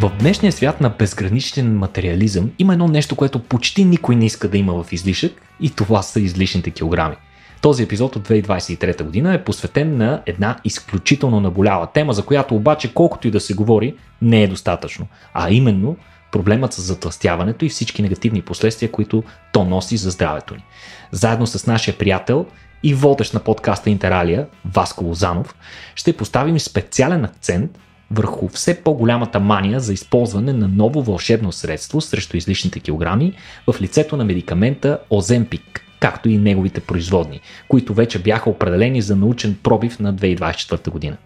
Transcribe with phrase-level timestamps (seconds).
[0.00, 4.58] В днешния свят на безграничен материализъм има едно нещо, което почти никой не иска да
[4.58, 7.16] има в излишък и това са излишните килограми.
[7.62, 12.94] Този епизод от 2023 година е посветен на една изключително наболява тема, за която обаче
[12.94, 15.06] колкото и да се говори, не е достатъчно.
[15.34, 15.96] А именно
[16.32, 20.64] проблемът с затластяването и всички негативни последствия, които то носи за здравето ни.
[21.12, 22.46] Заедно с нашия приятел
[22.82, 25.54] и водещ на подкаста Интералия, Васко Лозанов,
[25.94, 27.70] ще поставим специален акцент
[28.10, 33.32] върху все по-голямата мания за използване на ново вълшебно средство срещу излишните килограми
[33.66, 39.56] в лицето на медикамента Оземпик, както и неговите производни, които вече бяха определени за научен
[39.62, 41.16] пробив на 2024 година.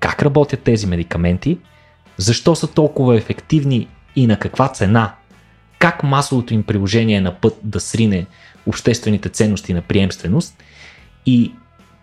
[0.00, 1.58] Как работят тези медикаменти?
[2.16, 5.14] Защо са толкова ефективни и на каква цена?
[5.78, 8.26] Как масовото им приложение е на път да срине
[8.66, 10.62] обществените ценности на приемственост?
[11.26, 11.52] И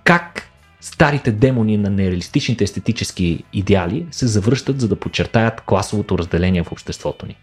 [0.03, 0.49] как
[0.85, 7.25] старите демони на нереалистичните естетически идеали се завръщат, за да подчертаят класовото разделение в обществото
[7.25, 7.35] ни.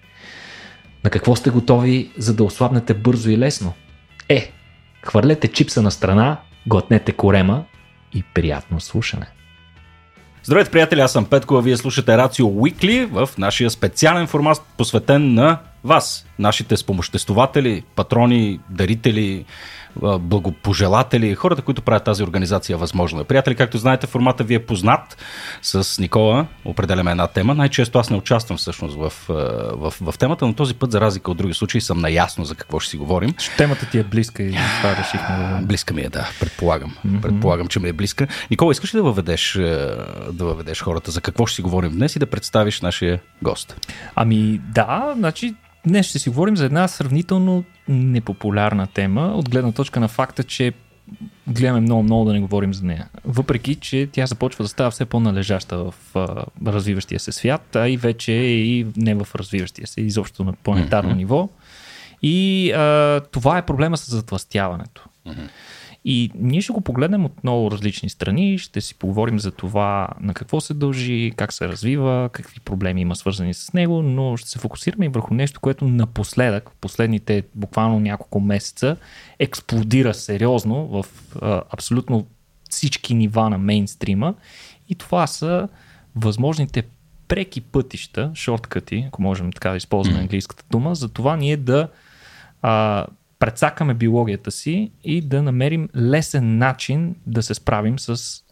[1.04, 3.72] На какво сте готови, за да ослабнете бързо и лесно?
[4.28, 4.52] Е,
[5.02, 7.64] хвърлете чипса на страна, глътнете корема
[8.14, 9.26] и приятно слушане.
[10.44, 15.34] Здравейте, приятели, аз съм Петко, а вие слушате Рацио Уикли в нашия специален формат, посветен
[15.34, 19.44] на вас, нашите спомоществователи, патрони, дарители,
[20.00, 23.24] благопожелатели, хората, които правят тази организация възможно.
[23.24, 25.16] Приятели, както знаете, формата ви е познат.
[25.62, 27.54] С Никола определяме една тема.
[27.54, 31.30] Най-често аз не участвам всъщност в, в, в, в темата, но този път, за разлика
[31.30, 33.34] от други случаи, съм наясно за какво ще си говорим.
[33.56, 35.66] Темата ти е близка и това решихме да...
[35.66, 36.96] Близка ми е, да, предполагам.
[37.06, 37.20] Mm-hmm.
[37.20, 38.26] Предполагам, че ми е близка.
[38.50, 39.52] Никола, искаш ли да въведеш,
[40.32, 43.88] да въведеш хората за какво ще си говорим днес и да представиш нашия гост?
[44.14, 45.54] Ами да, значи
[45.86, 50.72] Днес ще си говорим за една сравнително непопулярна тема, от гледна точка на факта, че
[51.48, 53.08] гледаме много-много да не говорим за нея.
[53.24, 57.96] Въпреки, че тя започва да става все по-належаща в а, развиващия се свят, а и
[57.96, 61.16] вече и не в развиващия се, изобщо на планетарно mm-hmm.
[61.16, 61.48] ниво.
[62.22, 65.04] И а, това е проблема с затластяването.
[65.26, 65.48] Mm-hmm.
[66.04, 70.34] И ние ще го погледнем от много различни страни, ще си поговорим за това на
[70.34, 74.58] какво се дължи, как се развива, какви проблеми има свързани с него, но ще се
[74.58, 78.96] фокусираме и върху нещо, което напоследък, в последните буквално няколко месеца,
[79.38, 81.06] експлодира сериозно в
[81.42, 82.26] а, абсолютно
[82.70, 84.34] всички нива на мейнстрима.
[84.88, 85.68] И това са
[86.16, 86.82] възможните
[87.28, 91.88] преки пътища, шорткъти, ако можем така да използваме английската дума, за това ние да
[92.62, 93.06] а,
[93.42, 98.42] прецакаме биологията си и да намерим лесен начин да се справим с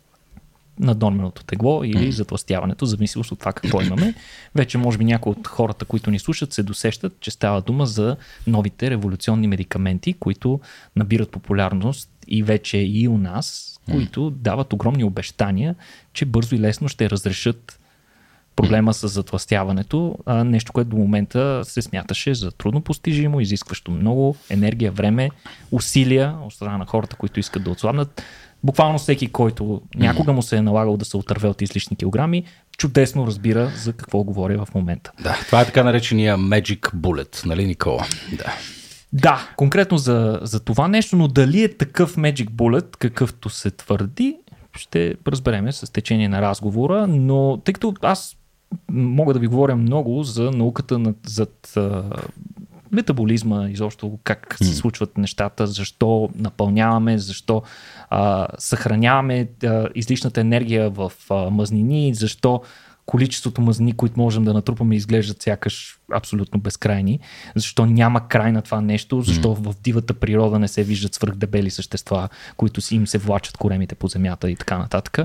[0.79, 4.15] наднорменото тегло или затластяването, зависимост от това какво имаме.
[4.55, 8.17] Вече може би някои от хората, които ни слушат, се досещат, че става дума за
[8.47, 10.61] новите революционни медикаменти, които
[10.97, 15.75] набират популярност и вече и у нас, които дават огромни обещания,
[16.13, 17.80] че бързо и лесно ще разрешат
[18.63, 24.37] проблема с затластяването, а, нещо, което до момента се смяташе за трудно постижимо, изискващо много
[24.51, 25.31] енергия, време,
[25.73, 28.23] усилия от страна на хората, които искат да отслабнат.
[28.65, 32.45] Буквално всеки, който някога му се е налагал да се отърве от излишни килограми,
[32.79, 35.13] чудесно разбира за какво говоря в момента.
[35.23, 38.07] Да, това е така наречения Magic Bullet, нали Никола?
[38.39, 38.55] Да.
[39.13, 44.37] Да, конкретно за, за това нещо, но дали е такъв Magic Bullet, какъвто се твърди,
[44.77, 48.37] ще разбереме с течение на разговора, но тъй като аз
[48.91, 52.03] мога да ви говоря много за науката над, зад а,
[52.93, 57.63] метаболизма, изобщо как се случват нещата, защо напълняваме, защо
[58.11, 62.63] а, съхраняваме а, излишната енергия в а, мазнини, защо
[63.07, 67.21] количеството мазнини, които можем да натрупаме, изглеждат сякаш абсолютно безкрайни.
[67.57, 69.73] Защо няма край на това нещо, защо mm.
[69.73, 74.09] в дивата природа не се виждат свръхдебели същества, които си им се влачат коремите по
[74.09, 75.19] земята и така нататък.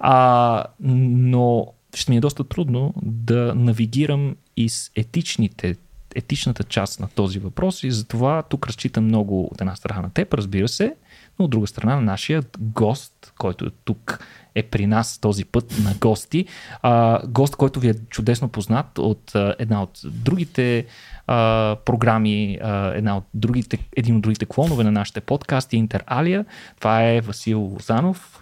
[0.00, 5.76] А, но ще ми е доста трудно да навигирам из етичните
[6.14, 10.34] етичната част на този въпрос и затова тук разчитам много от една страна на теб,
[10.34, 10.94] разбира се,
[11.38, 14.24] но от друга страна на нашия гост, който тук
[14.54, 16.46] е при нас този път на гости.
[16.82, 20.86] А, гост, който ви е чудесно познат от а, една от другите
[21.26, 26.44] а, програми, а, една от другите, един от другите клонове на нашите подкасти Интер Алия.
[26.78, 28.40] Това е Васил Лозанов,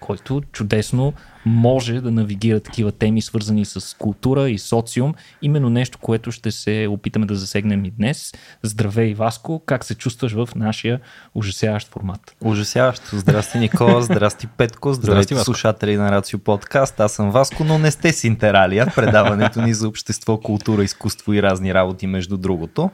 [0.00, 1.12] който чудесно
[1.46, 5.14] може да навигира такива теми, свързани с култура и социум.
[5.42, 8.32] Именно нещо, което ще се опитаме да засегнем и днес.
[8.62, 11.00] Здравей, Васко, как се чувстваш в нашия
[11.34, 12.36] ужасяващ формат?
[12.40, 13.18] Ужасяващо.
[13.18, 17.00] Здрасти, Никола, здрасти, Петко, здравейте, здрасти, слушатели на Рацио Подкаст.
[17.00, 21.42] Аз съм Васко, но не сте с Интералия, предаването ни за общество, култура, изкуство и
[21.42, 22.90] разни работи, между другото.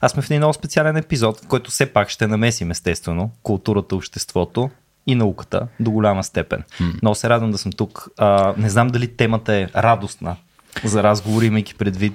[0.00, 3.96] Аз сме в един много специален епизод, в който все пак ще намесим, естествено, културата,
[3.96, 4.70] обществото,
[5.06, 6.62] и науката до голяма степен.
[6.80, 7.02] Mm.
[7.02, 8.08] Много се радвам да съм тук.
[8.18, 10.36] А, не знам дали темата е радостна,
[10.84, 12.14] за разговор, имайки предвид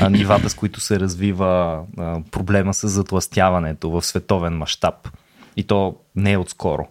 [0.00, 5.08] а, нивата, с които се развива а, проблема с затластяването в световен мащаб.
[5.56, 6.88] И то не е отскоро.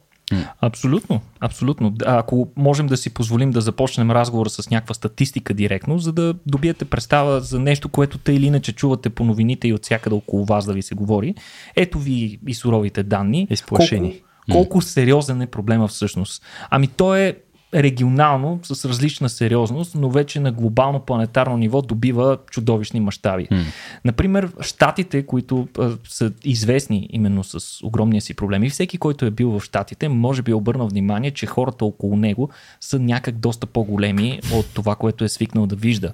[0.62, 1.94] Абсолютно, абсолютно.
[2.06, 6.86] Ако можем да си позволим да започнем разговора с някаква статистика директно, за да добиете
[6.86, 10.66] представа за нещо, което те или иначе чувате по новините и от всякъде около вас
[10.66, 11.36] да ви се говори,
[11.75, 13.48] ето ви и суровите данни.
[13.50, 14.12] Изплашени.
[14.12, 16.44] Колко, колко сериозен е проблема всъщност.
[16.69, 17.38] Ами то е
[17.73, 23.47] регионално с различна сериозност, но вече на глобално планетарно ниво добива чудовищни мащаби.
[23.47, 23.63] Mm.
[24.06, 29.31] Например, щатите, които а, са известни именно с огромния си проблем и всеки, който е
[29.31, 33.68] бил в щатите, може би е обърнал внимание, че хората около него са някак доста
[33.68, 36.13] по-големи от това, което е свикнал да вижда.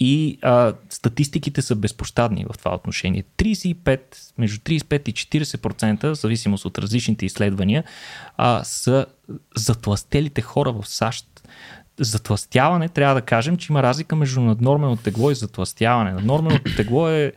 [0.00, 3.24] И а, статистиките са безпощадни в това отношение.
[3.38, 4.00] 35,
[4.38, 7.84] между 35 и 40%, в зависимост от различните изследвания,
[8.36, 9.06] а, са
[9.56, 11.26] затластелите хора в САЩ.
[12.00, 16.12] Затластяване, трябва да кажем, че има разлика между наднормено тегло и затластяване.
[16.12, 17.32] Наднорменото тегло е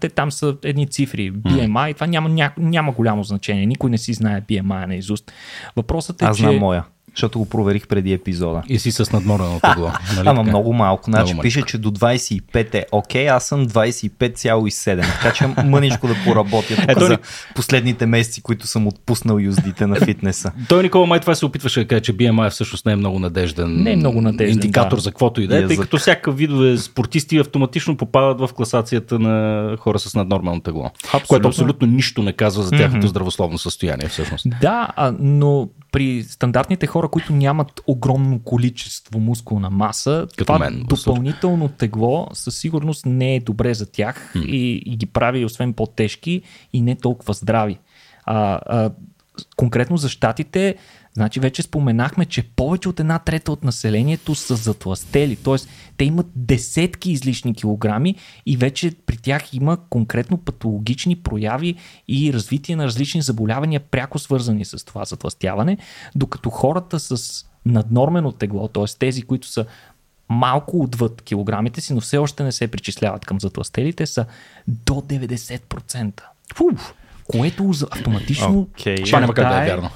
[0.00, 3.66] те там са едни цифри, BMI, това няма, няма, няма голямо значение.
[3.66, 5.32] Никой не си знае BMI наизуст.
[5.76, 6.42] Въпросът е, Аз че...
[6.42, 6.84] знам моя
[7.14, 8.62] защото го проверих преди епизода.
[8.68, 9.90] И си с надморено тегло.
[10.16, 11.04] Нали Ама много малко.
[11.04, 15.22] Значи много пише, че до 25 е окей, аз съм 25,7.
[15.22, 17.18] Така че мъничко да поработя тук Ето, за
[17.54, 20.52] последните месеци, които съм отпуснал юздите на фитнеса.
[20.68, 23.82] Той Никола май това се опитваше да каже, че BMI всъщност не е много надежден,
[23.82, 25.02] не е много надежден индикатор да.
[25.02, 29.76] за каквото и да е, тъй като всяка видове спортисти автоматично попадат в класацията на
[29.76, 30.84] хора с наднормално тегло.
[30.84, 31.26] Абсолютно.
[31.28, 33.10] Което абсолютно нищо не казва за тяхното mm-hmm.
[33.10, 34.46] здравословно състояние всъщност.
[34.60, 34.88] Да,
[35.20, 42.28] но при стандартните хора, които нямат огромно количество мускулна маса, Като това мен, допълнително тегло
[42.32, 44.44] със сигурност не е добре за тях hmm.
[44.44, 46.42] и, и ги прави освен по-тежки
[46.72, 47.78] и не толкова здрави.
[48.24, 48.90] А, а,
[49.56, 50.74] конкретно за щатите
[51.14, 55.56] Значи вече споменахме, че повече от една трета от населението са затластели, т.е.
[55.96, 58.14] те имат десетки излишни килограми
[58.46, 61.74] и вече при тях има конкретно патологични прояви
[62.08, 65.78] и развитие на различни заболявания, пряко свързани с това затластяване,
[66.14, 68.84] докато хората с наднормено тегло, т.е.
[68.98, 69.66] тези, които са
[70.28, 74.26] малко отвъд килограмите си, но все още не се причисляват към затластелите, са
[74.68, 76.22] до 90%.
[76.54, 76.94] Фуф!
[77.28, 79.06] Което автоматично okay.
[79.06, 79.90] това няма как да е вярно.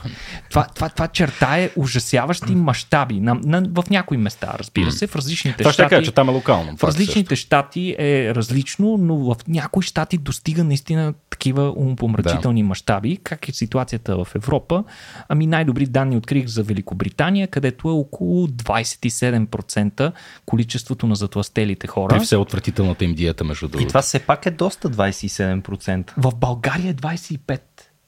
[0.50, 5.16] Това, това, това черта е ужасяващи мащаби на, на, в някои места, разбира се, в
[5.16, 5.76] различните това щати.
[5.76, 6.76] Това ще кажа, че там е локално.
[6.76, 7.46] В различните също.
[7.46, 12.68] щати е различно, но в някои щати достига наистина такива умопомрачителни да.
[12.68, 13.16] мащаби.
[13.16, 14.84] Как е ситуацията в Европа?
[15.28, 20.12] Ами най-добри данни открих за Великобритания, където е около 27%
[20.46, 22.16] количеството на затластелите хора.
[22.16, 23.84] При все отвратителната им диета, между другото.
[23.84, 26.10] И това все пак е доста 27%.
[26.16, 27.60] В България е 25.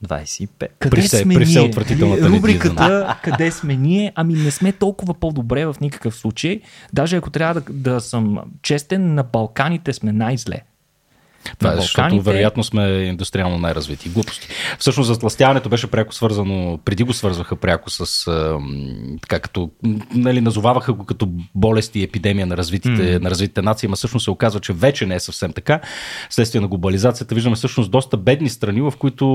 [0.05, 0.69] 25.
[0.79, 1.69] Къде при все, сме при все ние?
[1.69, 4.13] отвратителната Рубриката къде сме ние?
[4.15, 6.61] Ами не сме толкова по-добре в никакъв случай.
[6.93, 10.63] Даже ако трябва да, да съм честен, на Балканите сме най-зле.
[11.59, 14.09] Това е, защото вероятно сме индустриално най-развити.
[14.09, 14.49] Глупости.
[14.79, 18.31] Всъщност затластяването беше пряко свързано, преди го свързваха пряко с,
[19.23, 19.71] така като,
[20.15, 23.23] нали, назоваваха го като болести и епидемия на развитите, mm.
[23.23, 25.81] на развитите нации, но всъщност се оказва, че вече не е съвсем така.
[26.31, 29.27] Следствие на глобализацията виждаме всъщност доста бедни страни, в които,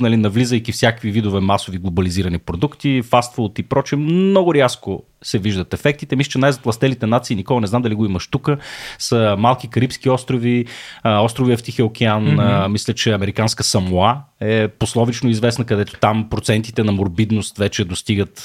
[0.00, 6.16] нали, навлизайки всякакви видове масови глобализирани продукти, фастфуд и прочее, много рязко се виждат ефектите.
[6.16, 8.50] Мисля, че най-затластелите нации, Никола, не знам дали го имаш тук,
[8.98, 10.66] са малки карибски острови,
[11.04, 12.68] острови в Тихия океан, mm-hmm.
[12.68, 18.42] мисля, че американска Самоа е пословично известна, където там процентите на морбидност вече достигат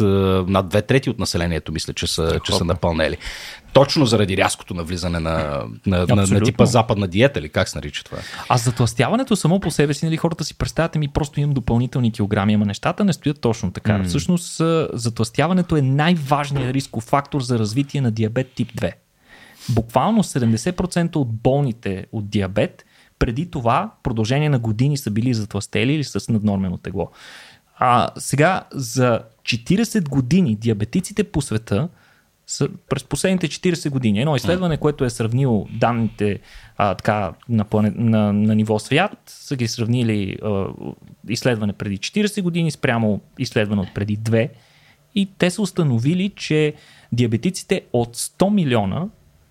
[0.48, 3.18] над две трети от населението, мисля, че са, че са напълнели.
[3.74, 8.04] Точно заради рязкото навлизане на, на, на, на типа западна диета, или как се нарича
[8.04, 8.18] това?
[8.50, 12.54] А затластяването само по себе си, нали, хората си представят, ми просто имам допълнителни килограми,
[12.54, 13.92] ама нещата не стоят точно така.
[13.92, 14.04] Mm.
[14.04, 14.62] Всъщност,
[14.94, 18.92] затластяването е най-важният рисков фактор за развитие на диабет тип 2.
[19.70, 22.86] Буквално 70% от болните от диабет
[23.20, 27.12] преди това, продължение на години са били затластели или с наднормено тегло.
[27.78, 31.90] А сега за 40 години диабетиците по света
[32.48, 34.20] са през последните 40 години.
[34.20, 36.40] Едно изследване, което е сравнило данните
[36.78, 40.66] а, така, на, плане, на, на ниво свят, са ги сравнили а,
[41.28, 44.50] изследване преди 40 години спрямо изследване от преди 2
[45.16, 46.74] и те са установили, че
[47.12, 49.08] диабетиците от 100 милиона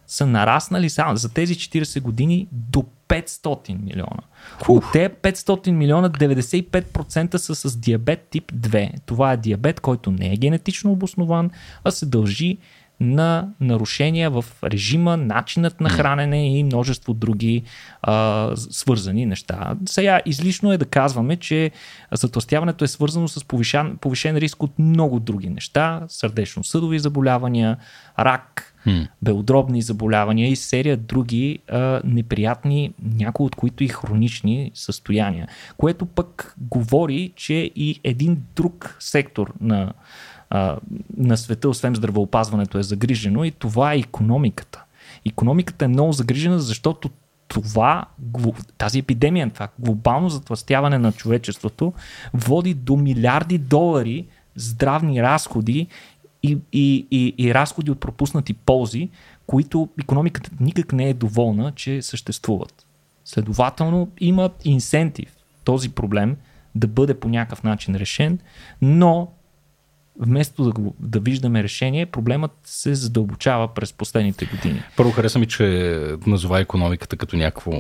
[0.09, 4.23] са нараснали само за тези 40 години до 500 милиона.
[4.69, 8.93] От те 500 милиона 95% са с диабет тип 2.
[9.07, 11.51] Това е диабет, който не е генетично обоснован,
[11.85, 12.59] а се дължи
[13.01, 17.63] на нарушения в режима, начинът на хранене и множество други
[18.03, 19.75] а, свързани неща.
[19.87, 21.71] Сега излишно е да казваме, че
[22.13, 27.77] затластяването е свързано с повишен, повишен риск от много други неща, сърдечно-съдови заболявания,
[28.19, 29.09] рак, hmm.
[29.23, 36.55] белодробни заболявания и серия други а, неприятни, някои от които и хронични състояния, което пък
[36.59, 39.93] говори, че и един друг сектор на,
[40.51, 40.77] а,
[41.17, 44.85] на света, освен здравеопазването, е загрижено и това е економиката.
[45.27, 47.11] Економиката е много загрижена, защото
[47.49, 48.05] това,
[48.79, 51.93] тази епидемия, това глобално затластяване на човечеството
[52.35, 55.87] води до милиарди долари здравни разходи
[56.43, 59.09] и, и, и, и разходи от пропуснати ползи,
[59.47, 62.87] които економиката никак не е доволна, че съществуват.
[63.25, 66.37] Следователно има инсентив този проблем
[66.75, 68.39] да бъде по някакъв начин решен,
[68.83, 69.29] но
[70.19, 74.83] вместо да, го, да виждаме решение, проблемът се задълбочава през последните години.
[74.97, 75.97] Първо хареса ми, че
[76.27, 77.73] назова економиката като някакво,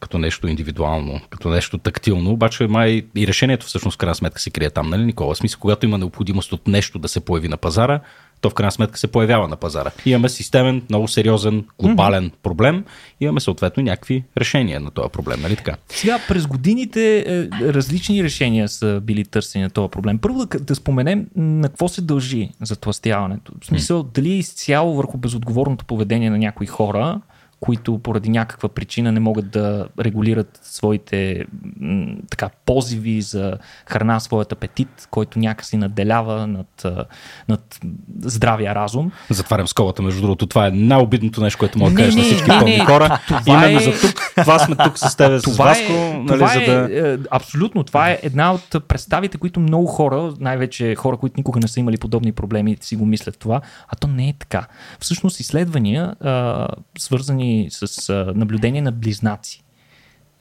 [0.00, 4.50] като нещо индивидуално, като нещо тактилно, обаче май и решението всъщност в крайна сметка се
[4.50, 5.34] крие там, нали Никола?
[5.34, 8.00] В смисъл, когато има необходимост от нещо да се появи на пазара,
[8.44, 9.90] то в крайна сметка се появява на пазара.
[10.06, 12.42] Имаме системен, много сериозен, глобален mm-hmm.
[12.42, 12.84] проблем,
[13.20, 15.76] имаме съответно някакви решения на този проблем, нали така?
[15.88, 20.18] Сега, през годините е, различни решения са били търсени на този проблем.
[20.18, 23.52] Първо да, да споменем на какво се дължи затластяването.
[23.60, 24.14] В смисъл, mm-hmm.
[24.14, 27.20] дали е изцяло върху безотговорното поведение на някои хора,
[27.64, 31.44] които поради някаква причина не могат да регулират своите
[31.80, 36.86] м, така, позиви за храна, своят апетит, който някакси наделява над,
[37.48, 37.80] над
[38.20, 39.12] здравия разум.
[39.30, 40.46] Затварям сколата, между другото.
[40.46, 43.20] Това е най-обидното нещо, което мога да кажеш на всички пълни хора.
[43.28, 43.82] Това Именно е...
[43.82, 44.20] за тук.
[44.36, 45.92] Това сме тук с тебе, с Васко.
[45.92, 46.88] Е, нали, това за да...
[46.92, 47.84] е, абсолютно.
[47.84, 51.96] Това е една от представите, които много хора, най-вече хора, които никога не са имали
[51.96, 53.60] подобни проблеми, си го мислят това.
[53.88, 54.66] А то не е така.
[55.00, 56.68] Всъщност изследвания, а,
[56.98, 59.60] свързани с а, наблюдение на близнаци.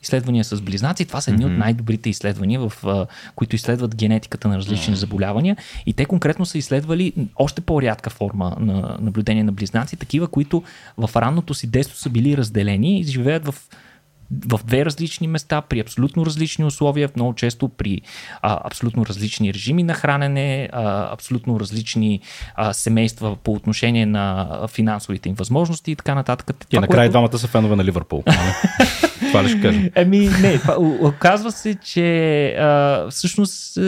[0.03, 1.53] Изследвания с близнаци, това са едни mm-hmm.
[1.53, 4.98] от най-добрите изследвания, в, а, които изследват генетиката на различни mm-hmm.
[4.98, 5.58] заболявания.
[5.86, 10.63] И те конкретно са изследвали още по-рядка форма на наблюдение на близнаци, такива, които
[10.98, 13.55] в ранното си детство са били разделени и живеят в
[14.48, 18.01] в две различни места, при абсолютно различни условия, много често при
[18.42, 22.20] а, абсолютно различни режими на хранене, а, абсолютно различни
[22.56, 26.56] а, семейства по отношение на финансовите им възможности и така нататък.
[26.72, 27.12] И накрая което...
[27.12, 28.24] двамата са фенове на Ливърпул.
[28.27, 28.38] Нали?
[29.27, 29.89] това ли ще кажа?
[29.96, 30.60] Еми, не,
[31.01, 33.80] оказва се, че а, всъщност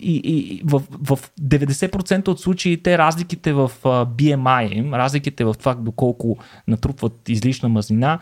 [0.00, 6.38] и, и, в, в 90% от случаите разликите в BMI им, разликите в това доколко
[6.68, 8.18] натрупват излишна мазнина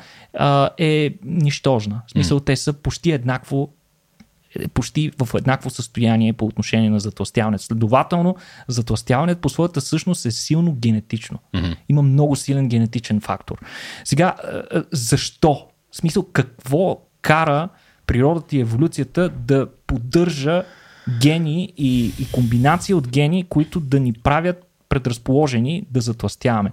[0.78, 2.02] е нищожна.
[2.06, 2.44] В смисъл, mm.
[2.44, 3.72] те са почти еднакво
[4.60, 7.64] е, почти в еднакво състояние по отношение на затластяването.
[7.64, 8.36] Следователно,
[8.68, 11.38] затластяването по своята същност е силно генетично.
[11.54, 11.76] Mm-hmm.
[11.88, 13.58] Има много силен генетичен фактор.
[14.04, 14.34] Сега,
[14.92, 15.68] защо?
[15.90, 17.68] В смисъл, какво кара
[18.06, 20.64] природата и еволюцията да поддържа
[21.20, 26.72] гени и, и комбинация от гени, които да ни правят предразположени да затластяваме.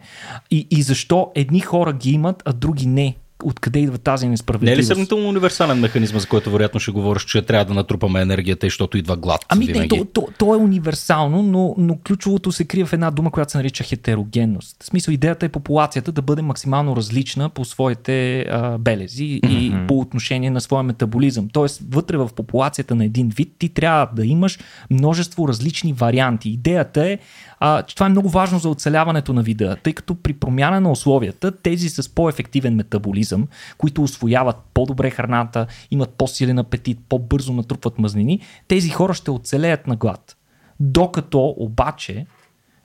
[0.52, 3.16] И, и защо едни хора ги имат, а други не?
[3.44, 4.78] Откъде идва тази несправедливост.
[4.78, 8.22] Не е ли сравнително универсален механизъм, за който вероятно ще говориш, че трябва да натрупаме
[8.22, 9.46] енергията, защото идва глад?
[9.50, 13.32] Ами не, то, то, то, е универсално, но, но ключовото се крие в една дума,
[13.32, 14.78] която се нарича хетерогенност.
[14.84, 19.50] В смисъл идеята е популацията да бъде максимално различна по своите а, белези mm-hmm.
[19.50, 21.48] и по отношение на своя метаболизъм.
[21.54, 26.50] Тоест, вътре в популацията на един вид ти трябва да имаш множество различни варианти.
[26.50, 27.20] Идеята е
[27.60, 30.92] а, че това е много важно за оцеляването на вида, тъй като при промяна на
[30.92, 33.48] условията, тези с по-ефективен метаболизъм,
[33.78, 39.96] които освояват по-добре храната, имат по-силен апетит, по-бързо натрупват мазнини, тези хора ще оцелеят на
[39.96, 40.38] глад.
[40.80, 42.26] Докато обаче,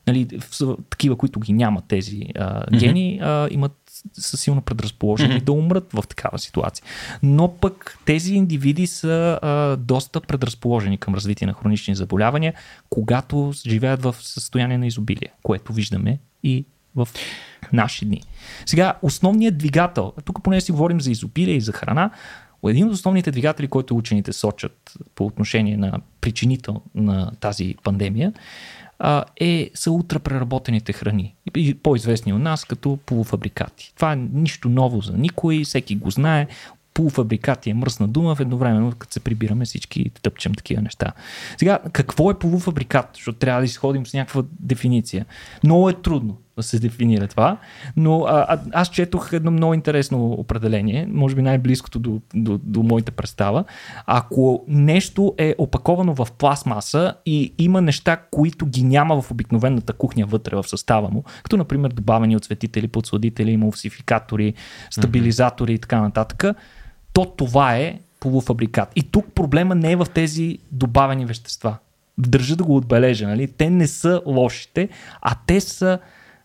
[0.06, 0.28] нали,
[0.90, 3.72] такива, които ги нямат тези а, гени, а, имат
[4.12, 5.44] са силно предразположени mm-hmm.
[5.44, 6.84] да умрат в такава ситуация.
[7.23, 12.54] Но пък тези индивиди са а, доста предразположени към развитие на хронични заболявания,
[12.90, 16.64] когато живеят в състояние на изобилие, което виждаме и
[16.96, 17.08] в
[17.73, 18.23] наши дни.
[18.66, 22.11] Сега, основният двигател, тук поне си говорим за изобилие и за храна,
[22.70, 28.32] един от основните двигатели, който учените сочат по отношение на причинител на тази пандемия,
[28.98, 31.34] а, е, са ултрапреработените храни.
[31.56, 33.92] И по-известни от нас като полуфабрикати.
[33.96, 36.46] Това е нищо ново за никой, всеки го знае
[36.94, 41.12] полуфабрикати е мръсна дума, в едновременно, като се прибираме всички тъпчем такива неща.
[41.56, 43.08] Сега, какво е полуфабрикат?
[43.14, 45.26] Защото трябва да изходим с някаква дефиниция.
[45.64, 47.56] Много е трудно се дефинира това,
[47.96, 53.12] но а, аз четох едно много интересно определение, може би най-близкото до, до, до моята
[53.12, 53.64] представа.
[54.06, 60.26] Ако нещо е опаковано в пластмаса и има неща, които ги няма в обикновената кухня
[60.26, 64.54] вътре в състава му, като например добавени отсветители, подсладители, емулсификатори,
[64.90, 65.76] стабилизатори mm-hmm.
[65.76, 66.56] и така нататък,
[67.12, 68.92] то това е полуфабрикат.
[68.96, 71.76] И тук проблема не е в тези добавени вещества.
[72.18, 73.49] Държа да го отбележа, нали?
[73.49, 74.88] Те не са лошите,
[75.23, 75.99] а те са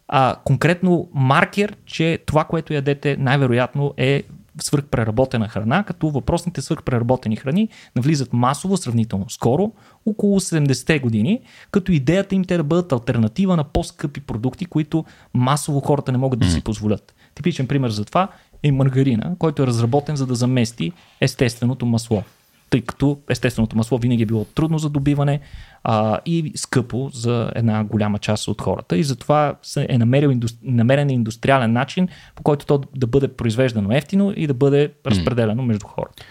[0.09, 4.23] а, конкретно маркер, че това, което ядете, най-вероятно е
[4.61, 9.71] свърхпреработена храна, като въпросните свърхпреработени храни навлизат масово, сравнително скоро,
[10.05, 15.79] около 70-те години, като идеята им те да бъдат альтернатива на по-скъпи продукти, които масово
[15.79, 17.15] хората не могат да си позволят.
[17.35, 18.27] Типичен пример за това
[18.63, 22.23] е маргарина, който е разработен за да замести естественото масло
[22.69, 25.39] тъй като естественото масло винаги е било трудно за добиване
[25.83, 28.97] а, и скъпо за една голяма част от хората.
[28.97, 30.33] И затова е намерил,
[30.63, 35.87] намерен индустриален начин, по който то да бъде произвеждано ефтино и да бъде разпределено между
[35.87, 36.23] хората.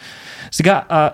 [0.51, 1.11] Сега, а,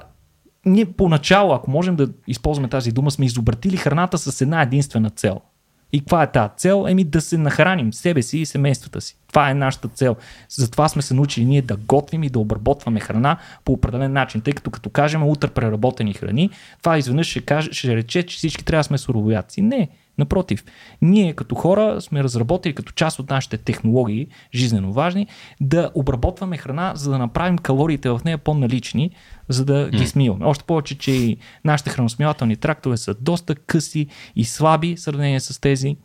[0.66, 5.40] ние поначало, ако можем да използваме тази дума, сме изобратили храната с една единствена цел–
[5.94, 6.86] и каква е тази цел?
[6.88, 9.16] Еми да се нахраним себе си и семействата си.
[9.28, 10.16] Това е нашата цел.
[10.48, 14.52] Затова сме се научили ние да готвим и да обработваме храна по определен начин, тъй
[14.52, 18.80] като като кажем утре преработени храни, това изведнъж ще, каже, ще рече, че всички трябва
[18.80, 19.62] да сме суровояци.
[19.62, 19.88] Не.
[20.18, 20.64] Напротив,
[21.02, 25.26] ние като хора сме разработили като част от нашите технологии, жизненно важни,
[25.61, 29.11] да обработваме храна, за да направим калориите в нея по-налични,
[29.49, 30.44] за да ги смиваме.
[30.44, 34.06] Още повече, че и нашите храносмилателни трактове са доста къси
[34.37, 35.97] и слаби в сравнение с тези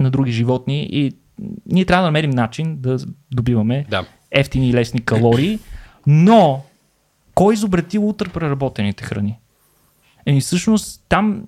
[0.00, 1.12] на други животни и
[1.66, 2.98] ние трябва да намерим начин да
[3.30, 4.06] добиваме да.
[4.30, 5.58] ефтини и лесни калории,
[6.06, 6.64] но
[7.34, 9.38] кой изобретил утре преработените храни?
[10.26, 11.42] Еми всъщност там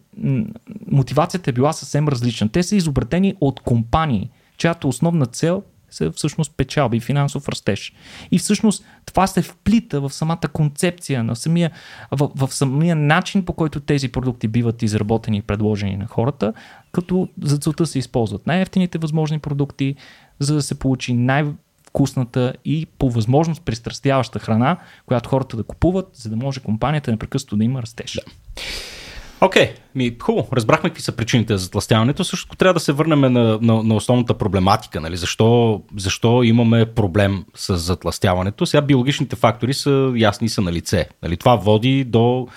[0.91, 2.49] мотивацията е била съвсем различна.
[2.49, 7.93] Те са изобретени от компании, чиято основна цел са всъщност печалби и финансов растеж.
[8.31, 11.71] И всъщност това се вплита в самата концепция, на самия,
[12.11, 16.53] в, в самия начин по който тези продукти биват изработени и предложени на хората,
[16.93, 19.95] като за целта се използват най-ефтините възможни продукти,
[20.39, 21.45] за да се получи най-
[21.90, 27.57] вкусната и по възможност пристрастяваща храна, която хората да купуват, за да може компанията непрекъснато
[27.57, 28.12] да има растеж.
[28.12, 28.22] Да.
[29.42, 29.76] Окей, okay.
[29.94, 30.48] ми хубаво.
[30.53, 32.24] Разбрахме какви са причините за затластяването.
[32.24, 35.00] Също трябва да се върнем на, на, на основната проблематика.
[35.00, 35.16] Нали?
[35.16, 38.66] Защо, защо имаме проблем с затластяването?
[38.66, 41.09] Сега биологичните фактори са ясни са на лице.
[41.22, 41.37] Нали?
[41.37, 42.48] Това води до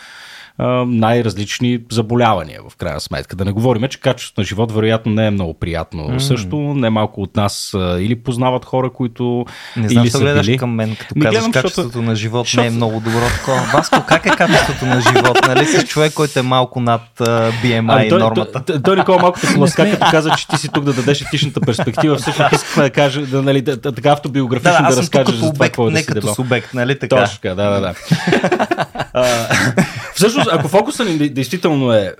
[0.87, 3.35] най-различни заболявания, в крайна сметка.
[3.35, 6.09] Да не говорим, че качеството на живот вероятно не е много приятно.
[6.09, 6.17] Mm.
[6.17, 9.45] Също не малко от нас или познават хора, които.
[9.77, 10.57] Не знам, или са гледаш били...
[10.57, 12.05] към мен, като Ми казваш, гледам, качеството защото...
[12.05, 12.61] на живот защото...
[12.61, 13.61] не е много добро такова.
[13.73, 15.37] Васко, как е качеството на живот?
[15.47, 18.63] Нали си човек, който е малко над uh, BMI и нормата?
[18.65, 21.61] Той, той, Никола малко се ласка, като каза, че ти си тук да дадеш етичната
[21.61, 22.15] перспектива.
[22.15, 25.87] Всъщност искахме да кажа, да, нали, да, така автобиографично да, да разкажеш за това, какво
[25.87, 27.15] е не като субект, нали така?
[27.15, 27.93] Точно, да, да, да.
[30.15, 32.15] Всъщност, ако фокуса ни действително е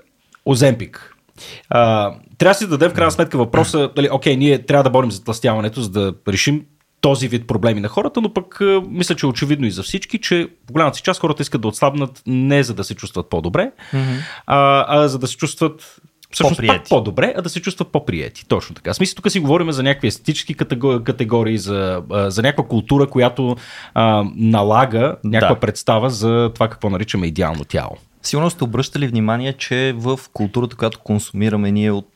[0.46, 1.14] Оземпик,
[1.70, 5.10] а, трябва да си дадем в крайна сметка въпроса, дали, окей, ние трябва да борим
[5.10, 6.62] за тластяването, за да решим
[7.00, 10.48] този вид проблеми на хората, но пък мисля, че е очевидно и за всички, че
[10.66, 14.18] по голямата си част хората искат да отслабнат не за да се чувстват по-добре, mm-hmm.
[14.46, 15.96] а, а за да се чувстват
[16.34, 18.46] всъщност пак по-добре, а да се чувстват по-прияти.
[18.48, 18.92] Точно така.
[18.92, 20.54] В смисъл, тук си говорим за някакви естетически
[21.04, 23.56] категории, за, за някаква култура, която
[23.94, 25.60] а, налага някаква да.
[25.60, 27.96] представа за това какво наричаме идеално тяло.
[28.22, 32.08] Сигурно сте обръщали внимание, че в културата, която консумираме ние от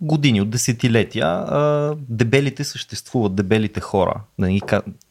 [0.00, 4.20] години, от десетилетия, а, дебелите съществуват, дебелите хора.
[4.38, 4.60] Да ни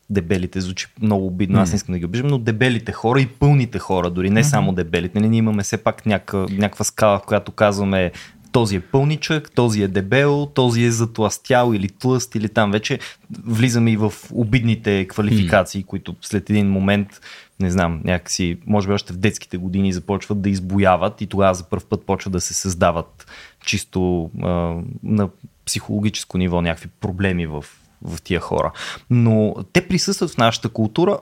[0.10, 3.80] дебелите звучи много обидно, аз не искам да ги обиждам, но дебелите хора и пълните
[3.80, 5.20] хора, дори не само дебелите.
[5.20, 8.12] Нали, ние имаме все пак някаква, някаква скала, в която казваме
[8.56, 13.00] този е пълничък, този е дебел, този е затластял или тлъст или там вече
[13.46, 15.86] влизаме и в обидните квалификации, mm.
[15.86, 17.08] които след един момент
[17.60, 21.64] не знам, някакси, може би още в детските години започват да избояват и тогава за
[21.64, 23.28] първ път почват да се създават
[23.66, 25.30] чисто а, на
[25.66, 27.66] психологическо ниво някакви проблеми в,
[28.02, 28.72] в тия хора.
[29.10, 31.20] Но те присъстват в нашата култура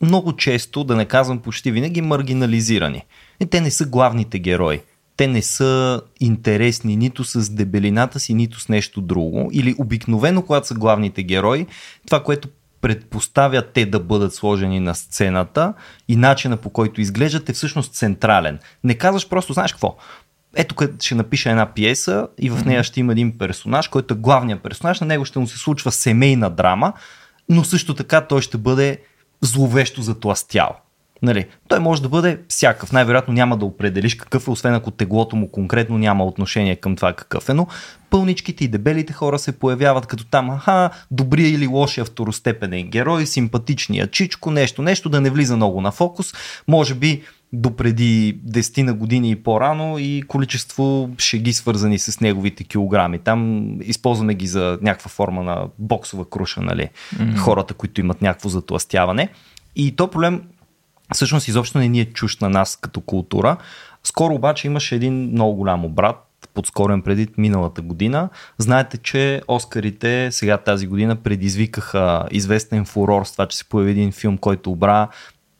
[0.00, 3.04] много често, да не казвам почти винаги, маргинализирани.
[3.40, 4.80] И те не са главните герои
[5.16, 9.50] те не са интересни нито с дебелината си, нито с нещо друго.
[9.52, 11.66] Или обикновено, когато са главните герои,
[12.06, 12.48] това, което
[12.80, 15.74] предпоставят те да бъдат сложени на сцената
[16.08, 18.58] и начина по който изглеждат е всъщност централен.
[18.84, 19.96] Не казваш просто, знаеш какво,
[20.56, 24.16] ето къде ще напиша една пиеса и в нея ще има един персонаж, който е
[24.16, 26.92] главният персонаж, на него ще му се случва семейна драма,
[27.48, 28.98] но също така той ще бъде
[29.40, 30.76] зловещо затластял.
[31.22, 32.92] Нали, той може да бъде всякакъв.
[32.92, 37.12] Най-вероятно няма да определиш какъв е, освен ако теглото му конкретно няма отношение към това
[37.12, 37.66] какъв е, но
[38.10, 44.06] пълничките и дебелите хора се появяват като там, аха, добрия или лошия второстепенен герой, симпатичния
[44.06, 46.32] чичко, нещо, нещо да не влиза много на фокус.
[46.68, 47.22] Може би
[47.52, 53.18] до преди 10 на години и по-рано и количество шеги свързани с неговите килограми.
[53.18, 56.88] Там използваме ги за някаква форма на боксова круша, нали?
[57.16, 57.36] Mm-hmm.
[57.36, 59.28] Хората, които имат някакво затластяване.
[59.76, 60.42] И то проблем
[61.12, 63.56] всъщност изобщо не ни е чущ на нас като култура.
[64.04, 66.16] Скоро обаче имаше един много голям обрат
[66.54, 68.28] подскорен преди миналата година.
[68.58, 74.12] Знаете, че Оскарите сега тази година предизвикаха известен фурор с това, че се появи един
[74.12, 75.08] филм, който обра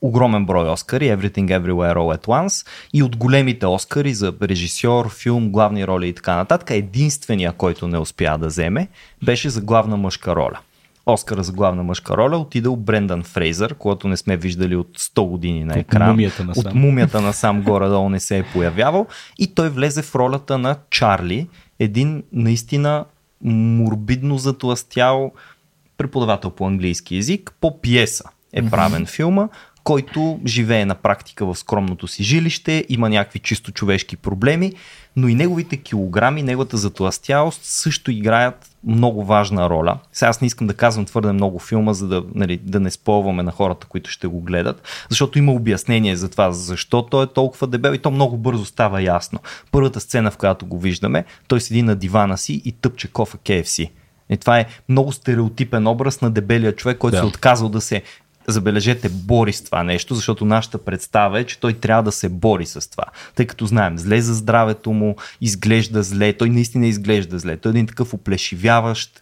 [0.01, 5.51] огромен брой Оскари, Everything Everywhere All at Once и от големите Оскари за режисьор, филм,
[5.51, 8.89] главни роли и така нататък, единствения, който не успя да вземе,
[9.25, 10.59] беше за главна мъжка роля.
[11.07, 15.29] Оскара за главна мъжка роля отиде от Брендан Фрейзър, който не сме виждали от 100
[15.29, 16.11] години на екран.
[16.11, 16.67] От мумията на сам.
[16.67, 19.07] От мумията на сам горе-долу не се е появявал.
[19.39, 23.05] И той влезе в ролята на Чарли, един наистина
[23.45, 25.33] морбидно затластял
[25.97, 29.49] преподавател по английски язик по пиеса е правен филма,
[29.85, 34.73] който живее на практика в скромното си жилище, има някакви чисто човешки проблеми,
[35.17, 39.99] но и неговите килограми, неговата затластялост също играят много важна роля.
[40.13, 43.43] Сега аз не искам да казвам твърде много филма, за да, нали, да не сполваме
[43.43, 47.67] на хората, които ще го гледат, защото има обяснение за това, защо той е толкова
[47.67, 49.39] дебел и то много бързо става ясно.
[49.71, 53.91] Първата сцена, в която го виждаме, той седи на дивана си и тъпче кофа KFC.
[54.31, 57.19] И това е много стереотипен образ на дебелия човек, който да.
[57.19, 58.03] се е отказал да се
[58.47, 62.67] забележете, бори с това нещо, защото нашата представа е, че той трябва да се бори
[62.67, 63.05] с това.
[63.35, 67.57] Тъй като знаем, зле за здравето му, изглежда зле, той наистина изглежда зле.
[67.57, 69.21] Той е един такъв оплешивяващ,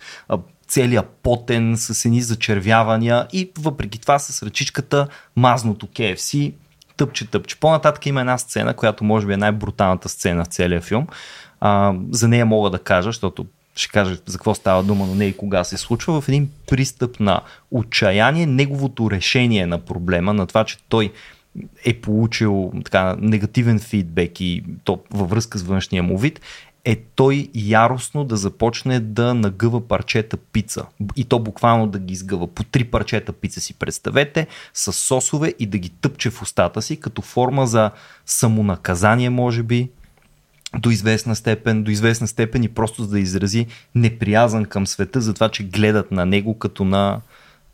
[0.68, 6.52] целият потен с едни зачервявания и въпреки това с ръчичката мазното KFC
[6.96, 7.60] тъпче, тъпче.
[7.60, 11.06] По-нататък има една сцена, която може би е най-бруталната сцена в целия филм.
[11.60, 15.24] А, за нея мога да кажа, защото ще кажа за какво става дума, но не
[15.24, 20.64] и кога се случва, в един пристъп на отчаяние, неговото решение на проблема, на това,
[20.64, 21.12] че той
[21.84, 26.40] е получил така, негативен фидбек и то във връзка с външния му вид,
[26.84, 30.86] е той яростно да започне да нагъва парчета пица.
[31.16, 32.46] И то буквално да ги изгъва.
[32.46, 36.96] По три парчета пица си представете, с сосове и да ги тъпче в устата си,
[36.96, 37.90] като форма за
[38.26, 39.90] самонаказание, може би,
[40.78, 45.34] до известна степен, до известна степен и просто за да изрази неприязан към света за
[45.34, 47.20] това, че гледат на него като на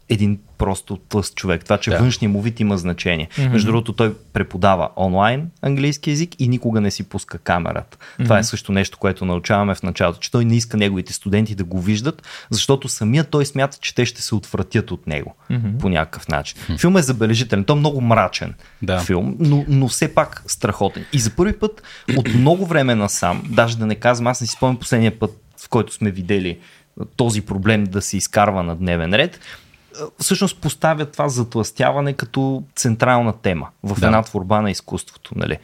[0.08, 1.64] един просто тлъст човек.
[1.64, 1.98] Това, че да.
[1.98, 3.28] външния му вид има значение.
[3.30, 3.48] Mm-hmm.
[3.48, 7.98] Между другото, той преподава онлайн английски язик и никога не си пуска камерата.
[7.98, 8.24] Mm-hmm.
[8.24, 11.64] Това е също нещо, което научаваме в началото, че той не иска неговите студенти да
[11.64, 15.78] го виждат, защото самия той смята, че те ще се отвратят от него mm-hmm.
[15.78, 16.58] по някакъв начин.
[16.58, 16.80] Mm-hmm.
[16.80, 19.00] Филм е забележителен, той е много мрачен да.
[19.00, 21.04] филм, но, но все пак страхотен.
[21.12, 21.82] И за първи път
[22.16, 25.30] от много време насам, даже да не казвам, аз не си спомням последния път,
[25.64, 26.58] в който сме видели
[27.16, 29.40] този проблем да се изкарва на дневен ред
[30.18, 34.06] всъщност поставя това затластяване като централна тема в да.
[34.06, 35.32] една творба на изкуството.
[35.36, 35.58] Нали?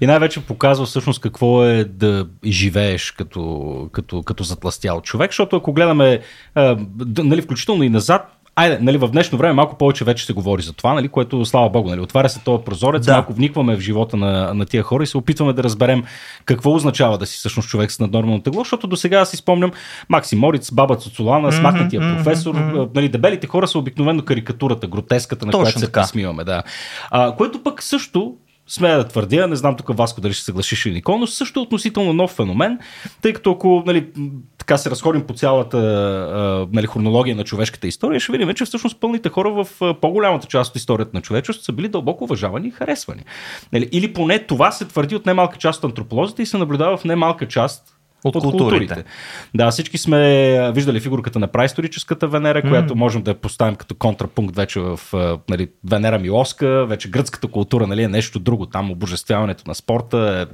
[0.00, 5.72] И най-вече показва всъщност какво е да живееш като, като, като затластял човек, защото ако
[5.72, 6.20] гледаме
[6.54, 6.76] а,
[7.18, 10.72] нали, включително и назад, айде, нали, в днешно време малко повече вече се говори за
[10.72, 13.12] това, нали, което слава богу, нали, отваря се този прозорец, да.
[13.12, 16.02] малко вникваме в живота на, на тия хора и се опитваме да разберем
[16.44, 19.70] какво означава да си всъщност човек с наднормално тегло, защото до сега си спомням
[20.08, 22.90] Макси Мориц, баба Цуцулана, mm-hmm, смахнатия mm-hmm, професор, mm-hmm.
[22.94, 26.44] нали, дебелите хора са обикновено карикатурата, гротеската, на Точно която се посмиваме.
[26.44, 26.62] Да.
[27.10, 28.36] А, което пък също
[28.70, 31.62] смея да твърдя, не знам тук Васко дали ще съглашиш или Никол, но също е
[31.62, 32.78] относително нов феномен,
[33.22, 34.06] тъй като ако нали,
[34.58, 35.78] така се разходим по цялата
[36.72, 40.76] нали, хронология на човешката история, ще видим, че всъщност пълните хора в по-голямата част от
[40.76, 43.22] историята на човечеството са били дълбоко уважавани и харесвани.
[43.72, 47.04] Нали, или поне това се твърди от немалка част от антрополозите и се наблюдава в
[47.04, 48.86] немалка част от, от културите.
[48.86, 49.04] културите.
[49.54, 52.68] Да, всички сме виждали фигурката на праисторическата Венера, mm.
[52.68, 55.00] която можем да я поставим като контрапункт вече в
[55.48, 60.46] нали, Венера Милоска, вече гръцката култура нали, е нещо друго, там обожествяването на спорта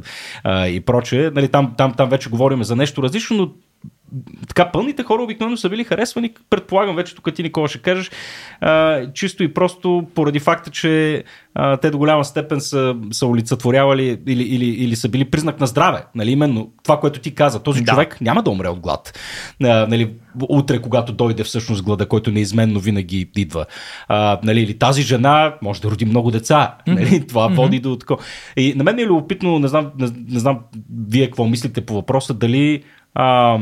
[0.44, 1.31] а, и прочее.
[1.31, 3.50] Нали, там, там, там вече говорим за нещо различно, но
[4.48, 8.10] така пълните хора обикновено са били харесвани, предполагам вече тук ти Никола ще кажеш,
[8.60, 14.18] а, чисто и просто поради факта, че а, те до голяма степен са, са олицетворявали
[14.26, 16.04] или, или, или са били признак на здраве.
[16.14, 17.62] Нали, именно това, което ти каза.
[17.62, 17.92] Този да.
[17.92, 19.18] човек няма да умре от глад.
[19.62, 20.14] А, нали,
[20.48, 23.66] утре, когато дойде всъщност глада, който неизменно винаги идва.
[24.08, 26.76] А, нали, или тази жена може да роди много деца.
[26.86, 27.54] Нали, това mm-hmm.
[27.54, 28.22] води до такова.
[28.56, 30.60] И на мен е любопитно, не знам, не, не знам
[31.08, 32.82] вие какво мислите по въпроса, дали
[33.14, 33.58] а,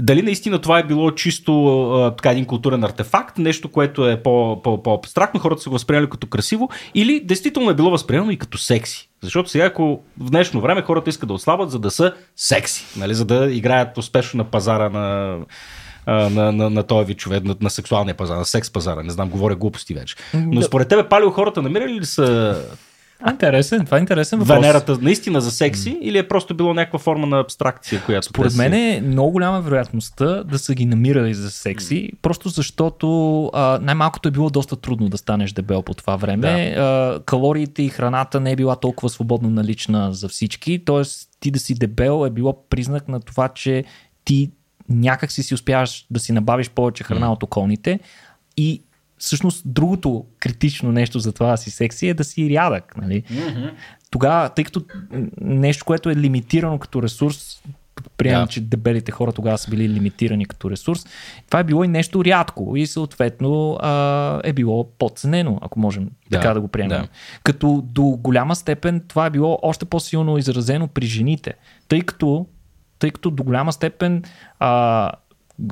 [0.00, 4.62] дали наистина това е било чисто а, така един културен артефакт, нещо, което е по,
[4.62, 8.58] по, по-абстрактно, хората са го възприемали като красиво, или действително е било възприемано и като
[8.58, 9.08] секси.
[9.22, 13.14] Защото сега, ако в днешно време хората искат да отслабват, за да са секси, нали,
[13.14, 15.36] за да играят успешно на пазара на,
[16.06, 19.02] на, на, на този вид човек, на, на сексуалния пазар, на секс пазара.
[19.02, 20.16] Не знам, говоря глупости вече.
[20.34, 22.60] Но според тебе палио хората намирали ли са
[23.28, 24.56] Интересен, това е интересен въпрос.
[24.56, 25.98] Венерата наистина за секси mm.
[25.98, 30.44] или е просто било някаква форма на абстракция, която Според мен е много голяма вероятността
[30.44, 32.18] да са ги намирали за секси, mm.
[32.22, 36.72] просто защото а, най-малкото е било доста трудно да станеш дебел по това време.
[36.76, 36.82] Да.
[36.82, 41.02] А, калориите и храната не е била толкова свободно налична за всички, т.е
[41.40, 43.84] ти да си дебел е било признак на това, че
[44.24, 44.50] ти
[44.88, 47.32] някак си си успяваш да си набавиш повече храна mm.
[47.32, 48.00] от околните
[48.56, 48.82] и
[49.20, 52.96] всъщност другото критично нещо за това да си секси е да си рядък.
[52.96, 53.22] Нали?
[53.22, 53.72] Mm-hmm.
[54.10, 54.82] Тогава, тъй като
[55.40, 57.62] нещо, което е лимитирано като ресурс,
[58.16, 58.50] приемам, yeah.
[58.50, 61.06] че дебелите хора тогава са били лимитирани като ресурс.
[61.46, 66.30] Това е било и нещо рядко и съответно а, е било подценено, ако можем yeah.
[66.30, 67.04] така да го приемем.
[67.04, 67.08] Yeah.
[67.42, 71.54] Като до голяма степен това е било още по-силно изразено при жените,
[71.88, 72.46] тъй като,
[72.98, 74.22] тъй като до голяма степен
[74.58, 75.12] а,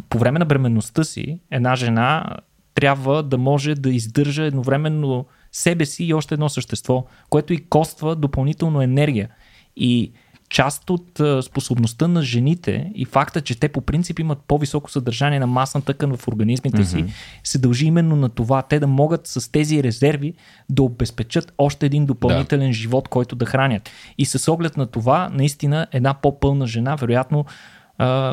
[0.09, 2.37] по време на бременността си една жена
[2.81, 8.17] трябва да може да издържа едновременно себе си и още едно същество, което и коства
[8.17, 9.29] допълнително енергия.
[9.77, 10.13] И
[10.49, 15.47] част от способността на жените и факта, че те по принцип имат по-високо съдържание на
[15.47, 17.11] масна тъкан в организмите си, mm-hmm.
[17.45, 20.35] се дължи именно на това те да могат с тези резерви
[20.71, 22.73] да обезпечат още един допълнителен да.
[22.73, 23.91] живот, който да хранят.
[24.19, 27.45] И с оглед на това, наистина една по-пълна жена, вероятно,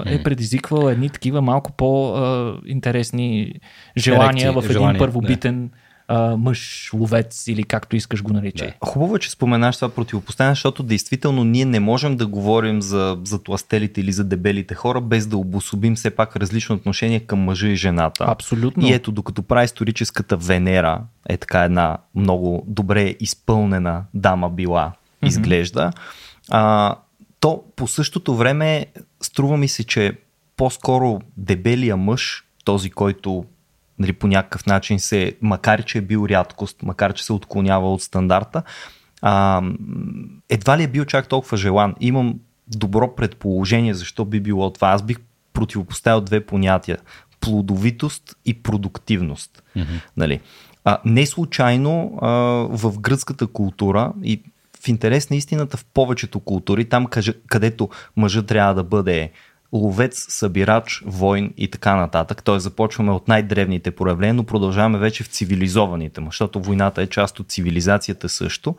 [0.05, 3.53] е предизвиквала едни такива малко по-интересни
[3.97, 5.75] желания Ерекции, в един желания, първобитен да
[6.07, 8.65] а, мъж, ловец или както искаш го нарече.
[8.65, 8.87] Да.
[8.87, 13.43] Хубаво е, че споменаш това противопоставяне, защото действително ние не можем да говорим за, за
[13.43, 17.75] тластелите или за дебелите хора, без да обособим все пак различно отношение към мъжа и
[17.75, 18.25] жената.
[18.27, 18.87] Абсолютно.
[18.87, 25.27] И ето, докато прави историческата Венера, е така една много добре изпълнена дама била, mm-hmm.
[25.27, 25.91] изглежда,
[26.51, 26.95] а,
[27.45, 28.85] то по същото време
[29.21, 30.17] струва ми се, че
[30.57, 33.45] по-скоро дебелия мъж, този, който
[33.99, 38.01] нали, по някакъв начин се, макар че е бил рядкост, макар че се отклонява от
[38.01, 38.63] стандарта,
[39.21, 39.63] а,
[40.49, 41.95] едва ли е бил чак толкова желан.
[41.99, 44.87] Имам добро предположение защо би било това.
[44.87, 45.17] Аз бих
[45.53, 46.97] противопоставил две понятия
[47.39, 49.63] плодовитост и продуктивност.
[49.75, 50.01] Mm-hmm.
[50.17, 50.39] Нали?
[50.83, 52.27] А, не случайно а,
[52.69, 54.43] в гръцката култура и
[54.85, 57.07] в интерес на истината в повечето култури, там
[57.47, 59.31] където мъжът трябва да бъде
[59.73, 62.43] ловец, събирач, войн и така нататък.
[62.43, 62.59] Т.е.
[62.59, 67.49] започваме от най-древните проявления, но продължаваме вече в цивилизованите му, защото войната е част от
[67.49, 68.75] цивилизацията също.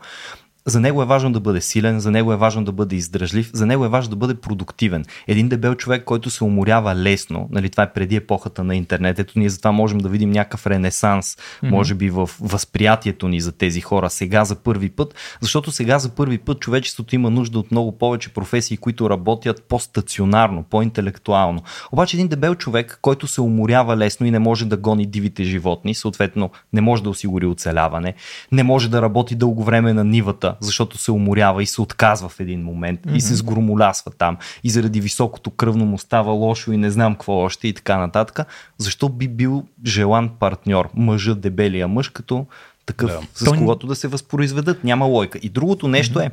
[0.67, 3.65] За него е важно да бъде силен, за него е важно да бъде издръжлив, за
[3.65, 5.05] него е важно да бъде продуктивен.
[5.27, 9.39] Един дебел човек, който се уморява лесно, нали, това е преди епохата на интернет, ето
[9.39, 11.69] ние затова можем да видим някакъв ренесанс, mm-hmm.
[11.69, 16.09] може би в възприятието ни за тези хора сега за първи път, защото сега за
[16.09, 21.61] първи път човечеството има нужда от много повече професии, които работят по-стационарно, по-интелектуално.
[21.91, 25.95] Обаче един дебел човек, който се уморява лесно и не може да гони дивите животни,
[25.95, 28.13] съответно не може да осигури оцеляване,
[28.51, 32.39] не може да работи дълго време на нивата, защото се уморява и се отказва в
[32.39, 33.15] един момент mm-hmm.
[33.15, 37.33] и се сгромолясва там и заради високото кръвно му става лошо и не знам какво
[37.33, 38.47] още и така нататък.
[38.77, 42.45] Защо би бил желан партньор, мъжа, дебелия мъж, като
[42.85, 43.21] такъв, да.
[43.33, 43.57] с Той...
[43.57, 44.83] когото да се възпроизведат?
[44.83, 45.39] Няма лойка.
[45.41, 46.25] И другото нещо mm-hmm.
[46.25, 46.31] е,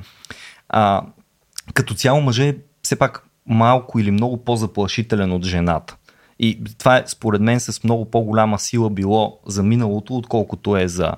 [0.68, 1.02] а,
[1.74, 5.96] като цяло мъже е все пак малко или много по-заплашителен от жената.
[6.38, 11.12] И това е според мен с много по-голяма сила било за миналото, отколкото е за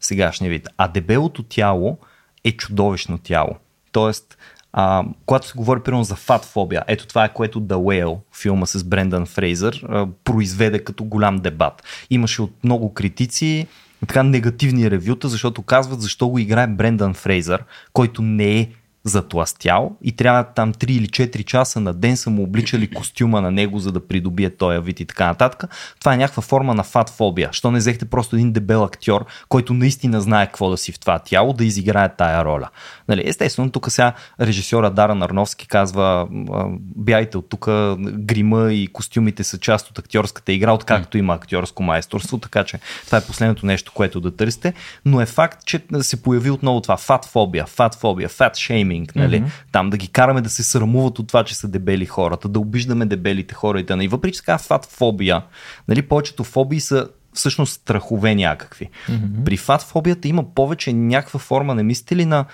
[0.00, 0.68] сегашния вид.
[0.76, 1.98] А дебелото тяло
[2.44, 3.56] е чудовищно тяло.
[3.92, 4.38] Тоест,
[4.72, 8.84] а, когато се говори примерно за фатфобия, ето това е което The Whale, филма с
[8.84, 11.82] Брендан Фрейзър, а, произведе като голям дебат.
[12.10, 13.66] Имаше от много критици
[14.06, 18.68] така негативни ревюта, защото казват защо го играе Брендан Фрейзър, който не е
[19.04, 23.50] затластял и трябва там 3 или 4 часа на ден са му обличали костюма на
[23.50, 25.64] него, за да придобие този вид и така нататък.
[26.00, 27.48] Това е някаква форма на фатфобия.
[27.52, 31.18] Що не взехте просто един дебел актьор, който наистина знае какво да си в това
[31.18, 32.68] тяло, да изиграе тая роля.
[33.08, 36.28] Нали, естествено, тук сега режисьора Дара Нарновски казва
[36.96, 37.64] бяйте от тук,
[38.00, 43.18] грима и костюмите са част от актьорската игра, откакто има актьорско майсторство, така че това
[43.18, 44.74] е последното нещо, което да търсите.
[45.04, 49.40] Но е факт, че се появи отново това фатфобия, фатфобия, фат шейминг, шейминг, нали?
[49.40, 49.72] Mm-hmm.
[49.72, 53.06] Там да ги караме да се срамуват от това, че са дебели хората, да обиждаме
[53.06, 54.04] дебелите хора и да.
[54.04, 55.42] И въпреки че фат фобия,
[55.88, 58.90] нали, повечето фобии са всъщност страхове някакви.
[59.08, 59.44] Mm-hmm.
[59.44, 62.44] При фатфобията има повече някаква форма, не мислите ли на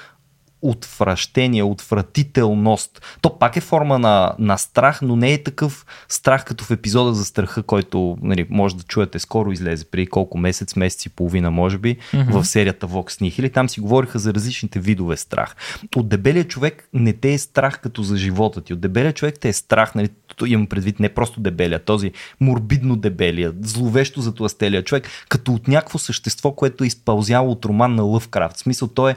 [0.63, 3.19] отвращение, отвратителност.
[3.21, 7.15] То пак е форма на, на страх, но не е такъв страх като в епизода
[7.15, 11.51] за страха, който нали, може да чуете скоро излезе, преди колко месец, месец и половина,
[11.51, 12.33] може би, mm-hmm.
[12.33, 13.55] в серията Vox Nihil.
[13.55, 15.57] Там си говориха за различните видове страх.
[15.97, 18.73] От дебелия човек не те е страх като за живота ти.
[18.73, 20.09] От дебелия човек те е страх, нали,
[20.47, 26.53] имам предвид не просто дебелия, този морбидно дебелия, зловещо затластелия човек, като от някакво същество,
[26.53, 28.57] което е изпълзяло от роман на Лъвкрафт.
[28.57, 29.17] В смисъл, той е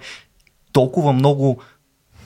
[0.72, 1.62] толкова много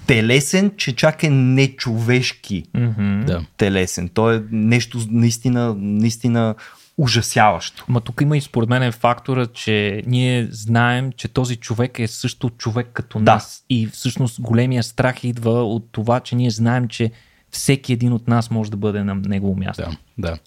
[0.07, 3.45] телесен, че чак е нечовешки mm-hmm.
[3.57, 4.09] телесен.
[4.09, 6.55] Той е нещо наистина, наистина
[6.97, 7.85] ужасяващо.
[7.87, 12.07] Ма тук има и според мен е фактора, че ние знаем, че този човек е
[12.07, 13.33] също човек като Да.
[13.33, 13.63] нас.
[13.69, 17.11] И всъщност големия страх идва от това, че ние знаем, че
[17.55, 19.83] всеки един от нас може да бъде на негово място.
[19.83, 20.37] Да, да.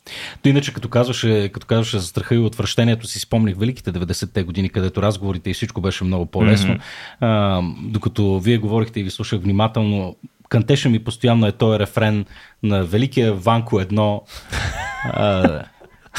[0.42, 4.68] То иначе, като казваше, като казваше за страха и отвращението, си спомних великите 90-те години,
[4.68, 6.74] където разговорите и всичко беше много по-лесно.
[6.74, 6.80] Mm-hmm.
[7.20, 10.16] А, докато вие говорихте и ви слушах внимателно,
[10.48, 12.24] кантеше ми постоянно е този рефрен
[12.62, 14.22] на великия Ванко едно.
[15.04, 15.62] а,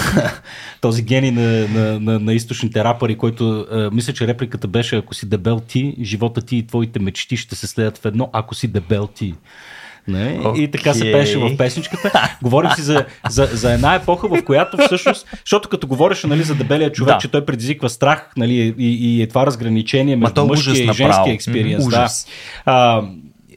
[0.82, 5.14] този гений на, на, на, на източните рапъри, който а, мисля, че репликата беше ако
[5.14, 8.68] си дебел ти, живота ти и твоите мечти ще се следят в едно, ако си
[8.68, 9.36] дебел ти.
[10.10, 10.40] Не?
[10.40, 10.60] Okay.
[10.60, 12.38] И така се пеше в песничката.
[12.42, 16.56] Говорим си за, за, за една епоха, в която всъщност, защото като говореше нали, за
[16.56, 17.18] дебелия човек, да.
[17.18, 21.86] че той предизвиква страх нали, и, и е това разграничение между мъжкия и женския експириенс.
[21.86, 22.26] Mm-hmm.
[22.66, 22.72] Да.
[22.72, 23.04] А,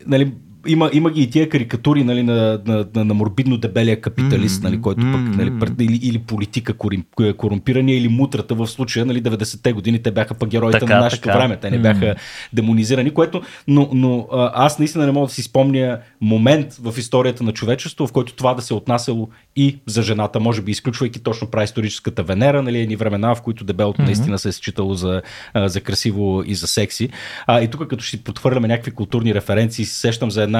[0.06, 0.32] нали,
[0.66, 4.81] има, има ги и тия карикатури нали, на, на, на, на морбидно дебелия капиталист, нали,
[4.81, 6.75] който пък нали, или, или политика
[7.37, 11.22] корумпирания, или мутрата в случая, нали, 90-те години те бяха пък героите така, на нашето
[11.22, 11.38] така.
[11.38, 12.14] време, те не бяха
[12.53, 17.53] демонизирани, което, но, но аз наистина не мога да си спомня момент в историята на
[17.53, 21.51] човечество, в който това да се е отнасяло и за жената, може би изключвайки точно
[21.51, 24.05] праисторическата Венера, нали, едни времена, в които дебелото mm-hmm.
[24.05, 25.22] наистина се е считало за,
[25.57, 27.09] за красиво и за секси.
[27.46, 30.51] А, и тук като ще си подхвърляме някакви културни референции, сещам за една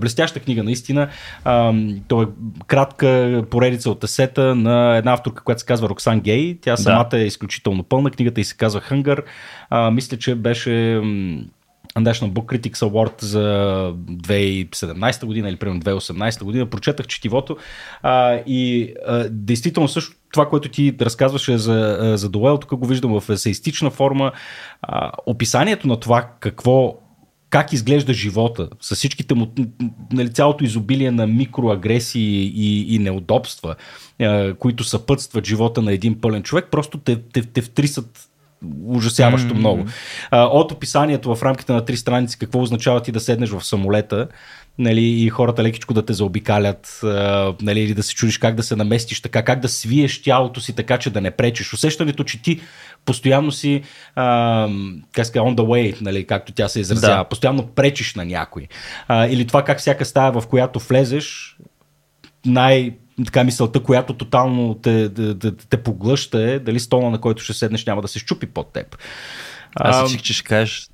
[0.00, 1.08] блестяща книга наистина.
[1.44, 1.74] А,
[2.08, 2.26] то е
[2.66, 6.58] кратка поредица от есета на една авторка, която се казва Роксан Гей.
[6.60, 7.18] Тя самата да.
[7.18, 8.10] е изключително пълна.
[8.10, 9.24] Книгата и се казва Хънгър.
[9.92, 11.00] Мисля, че беше
[11.96, 13.44] National Book Critics Award за
[14.10, 16.66] 2017 година или примерно 2018 година.
[16.66, 17.56] Прочетах четивото
[18.02, 23.20] а, и а, действително също това, което ти разказваше за, за Дуел, тук го виждам
[23.20, 24.32] в есеистична форма.
[24.82, 26.98] А, описанието на това какво
[27.50, 29.52] как изглежда живота, с всичките му,
[30.12, 33.74] нали, цялото изобилие на микроагресии и, и неудобства,
[34.18, 38.28] е, които съпътстват живота на един пълен човек, просто те, те, те втрисат
[38.84, 39.58] ужасяващо mm-hmm.
[39.58, 39.84] много.
[40.30, 44.28] А, от описанието в рамките на три страници, какво означава ти да седнеш в самолета,
[44.78, 47.00] нали, и хората лекичко да те заобикалят,
[47.62, 50.72] нали, или да се чудиш как да се наместиш така, как да свиеш тялото си
[50.72, 51.72] така, че да не пречиш.
[51.72, 52.60] Усещането, че ти
[53.04, 53.82] постоянно си
[54.14, 54.68] а,
[55.12, 57.28] как ска, on the way, нали, както тя се изразява, да.
[57.28, 58.68] постоянно пречиш на някой.
[59.08, 61.56] А, или това как всяка стая, в която влезеш,
[62.46, 67.42] най- така мисълта, която тотално те, те, те, те поглъща е дали стола, на който
[67.42, 68.98] ще седнеш, няма да се щупи под теб.
[69.74, 70.88] Аз си че ще кажеш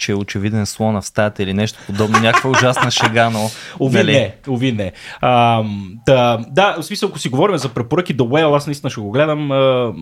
[0.00, 3.50] че е очевиден слона в стаята или нещо подобно, някаква ужасна шега, но...
[3.80, 4.12] Ови нали?
[4.12, 4.92] не, ови не.
[5.20, 5.64] А,
[6.06, 9.10] да, да, в смисъл, ако си говорим за препоръки The Whale, аз наистина ще го
[9.10, 9.50] гледам.
[9.50, 9.92] А,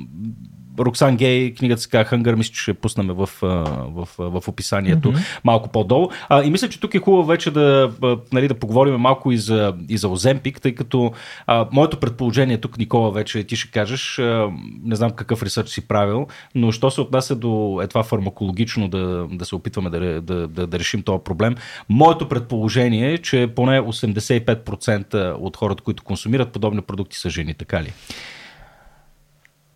[0.78, 5.12] Роксан Гей, книгата се казва Хънгър, мисля, че ще пуснем в, в, в, в описанието
[5.12, 5.40] mm-hmm.
[5.44, 6.08] малко по-долу.
[6.28, 7.90] А, и мисля, че тук е хубаво вече да,
[8.32, 11.12] нали, да поговорим малко и за, и за Оземпик, тъй като
[11.46, 14.50] а, моето предположение тук, Никола, вече ти ще кажеш, а,
[14.84, 19.26] не знам какъв ресърч си правил, но що се отнася до е това фармакологично да,
[19.32, 21.54] да се опитваме да, да, да, да решим този проблем,
[21.88, 27.82] моето предположение е, че поне 85% от хората, които консумират подобни продукти са жени, така
[27.82, 27.92] ли?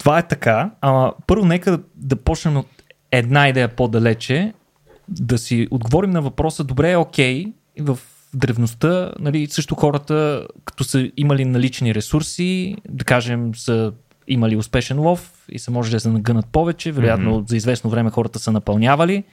[0.03, 2.67] Това е така, ама първо нека да, да почнем от
[3.11, 4.53] една идея по-далече,
[5.09, 7.99] да си отговорим на въпроса, добре, окей, в
[8.35, 13.93] древността, нали, също хората, като са имали налични ресурси, да кажем, са
[14.29, 17.49] имали успешен лов и са може да се нагънат повече, вероятно mm-hmm.
[17.49, 19.25] за известно време хората са напълнявали.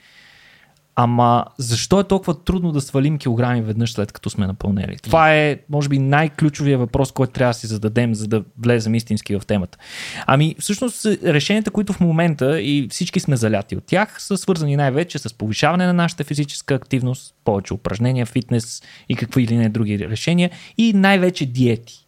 [0.96, 4.96] Ама защо е толкова трудно да свалим килограми веднъж след като сме напълнели?
[5.02, 9.36] Това е, може би, най-ключовия въпрос, който трябва да си зададем, за да влезем истински
[9.36, 9.78] в темата.
[10.26, 15.18] Ами, всъщност, решенията, които в момента и всички сме заляти от тях, са свързани най-вече
[15.18, 20.50] с повишаване на нашата физическа активност, повече упражнения, фитнес и какви или не други решения
[20.78, 22.06] и най-вече диети.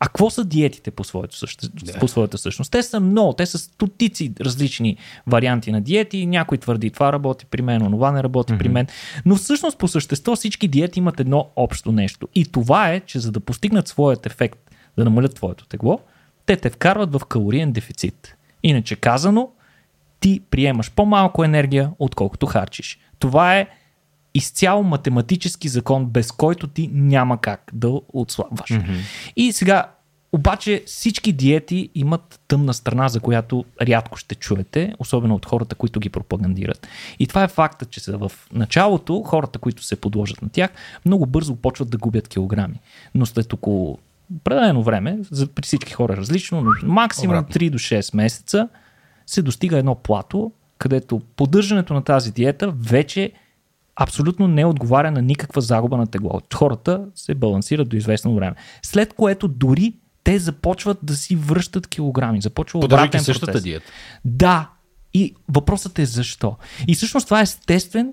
[0.00, 1.66] А какво са диетите по, своето съще...
[1.66, 2.00] yeah.
[2.00, 2.72] по своята същност?
[2.72, 6.26] Те са много, те са стотици различни варианти на диети.
[6.26, 8.58] Някой твърди това работи при мен, онова не работи mm-hmm.
[8.58, 8.86] при мен.
[9.26, 12.28] Но всъщност по същество всички диети имат едно общо нещо.
[12.34, 14.58] И това е, че за да постигнат своят ефект,
[14.98, 16.00] да намалят твоето тегло,
[16.46, 18.36] те те вкарват в калориен дефицит.
[18.62, 19.50] Иначе казано,
[20.20, 22.98] ти приемаш по-малко енергия, отколкото харчиш.
[23.18, 23.66] Това е
[24.34, 28.70] изцяло математически закон, без който ти няма как да отслабваш.
[28.70, 29.00] Mm-hmm.
[29.36, 29.90] И сега,
[30.32, 36.00] обаче всички диети имат тъмна страна, за която рядко ще чуете, особено от хората, които
[36.00, 36.88] ги пропагандират.
[37.18, 40.70] И това е факта, че в началото хората, които се подложат на тях,
[41.06, 42.80] много бързо почват да губят килограми.
[43.14, 43.98] Но след около
[44.36, 48.68] определено време, за, при всички хора е различно, но максимум 3 до 6 месеца
[49.26, 53.32] се достига едно плато, където поддържането на тази диета вече
[53.96, 56.40] абсолютно не отговаря на никаква загуба на тегло.
[56.54, 58.54] Хората се балансират до известно време.
[58.82, 59.92] След което дори
[60.24, 62.40] те започват да си връщат килограми.
[62.40, 63.62] Започва Поддържайки обратен същата процес.
[63.62, 63.86] диета.
[64.24, 64.70] Да.
[65.14, 66.56] И въпросът е защо.
[66.88, 68.12] И всъщност това е естествен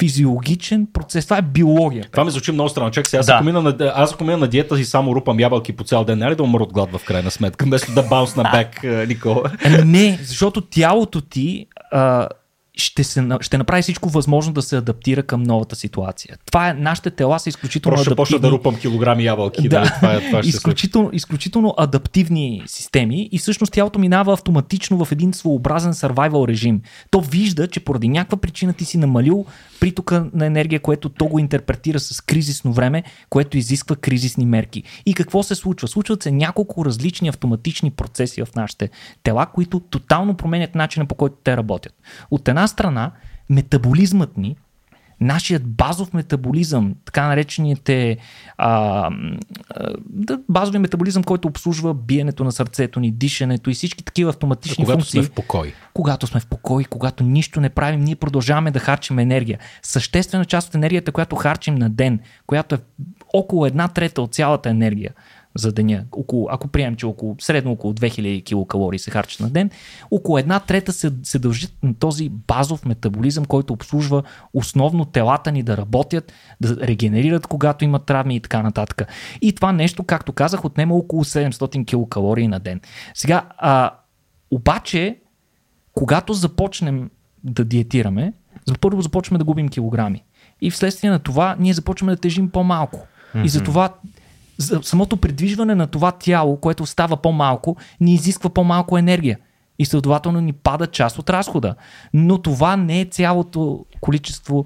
[0.00, 1.24] физиологичен процес.
[1.24, 2.04] Това е биология.
[2.12, 2.90] Това ми звучи много странно.
[2.90, 3.34] Чак сега, аз, Да.
[3.34, 6.18] ако мина на, аз ако мина на диета и само рупам ябълки по цял ден,
[6.18, 9.42] нали да умра от глад в крайна сметка, вместо да баунс на бек, е, Никола.
[9.64, 12.28] Ами не, защото тялото ти а,
[12.78, 16.36] ще, се, ще направи всичко възможно да се адаптира към новата ситуация.
[16.46, 18.40] Това е, нашите тела са изключително ще почна адаптивни.
[18.40, 19.68] да рупам килограми ябълки.
[19.68, 19.80] Да.
[19.80, 19.94] Да.
[19.94, 25.32] Това, е, това ще изключително, изключително адаптивни системи и всъщност тялото минава автоматично в един
[25.32, 26.80] своеобразен survival режим.
[27.10, 29.46] То вижда, че поради някаква причина ти си намалил
[29.80, 34.82] притока на енергия, което то го интерпретира с кризисно време, което изисква кризисни мерки.
[35.06, 35.88] И какво се случва?
[35.88, 38.90] Случват се няколко различни автоматични процеси в нашите
[39.22, 41.94] тела, които тотално променят начина по който те работят.
[42.30, 43.12] От една страна,
[43.50, 44.56] метаболизмът ни,
[45.20, 48.16] нашият базов метаболизъм, така наречените
[48.58, 49.10] а,
[49.70, 49.94] а,
[50.48, 55.20] базови метаболизъм, който обслужва биенето на сърцето ни, дишането и всички такива автоматични Когато функции.
[55.20, 55.72] сме в покой.
[55.94, 59.58] Когато сме в покой, когато нищо не правим, ние продължаваме да харчим енергия.
[59.82, 62.78] Съществена част от енергията, която харчим на ден, която е
[63.32, 65.10] около една трета от цялата енергия
[65.56, 69.70] за деня, около, ако приемем, че около, средно около 2000 килокалории се харчат на ден,
[70.10, 74.22] около една трета се, се дължи на този базов метаболизъм, който обслужва
[74.54, 79.02] основно телата ни да работят, да регенерират, когато имат травми и така нататък.
[79.40, 82.80] И това нещо, както казах, отнема около 700 килокалории на ден.
[83.14, 83.90] Сега, а,
[84.50, 85.18] обаче,
[85.94, 87.10] когато започнем
[87.44, 88.32] да диетираме,
[88.66, 90.24] за първо започваме да губим килограми.
[90.60, 92.98] И вследствие на това ние започваме да тежим по-малко.
[92.98, 93.44] Mm-hmm.
[93.44, 94.17] И затова за
[94.58, 99.38] самото придвижване на това тяло, което става по-малко, ни изисква по-малко енергия.
[99.78, 101.74] И следователно ни пада част от разхода.
[102.14, 104.64] Но това не е цялото количество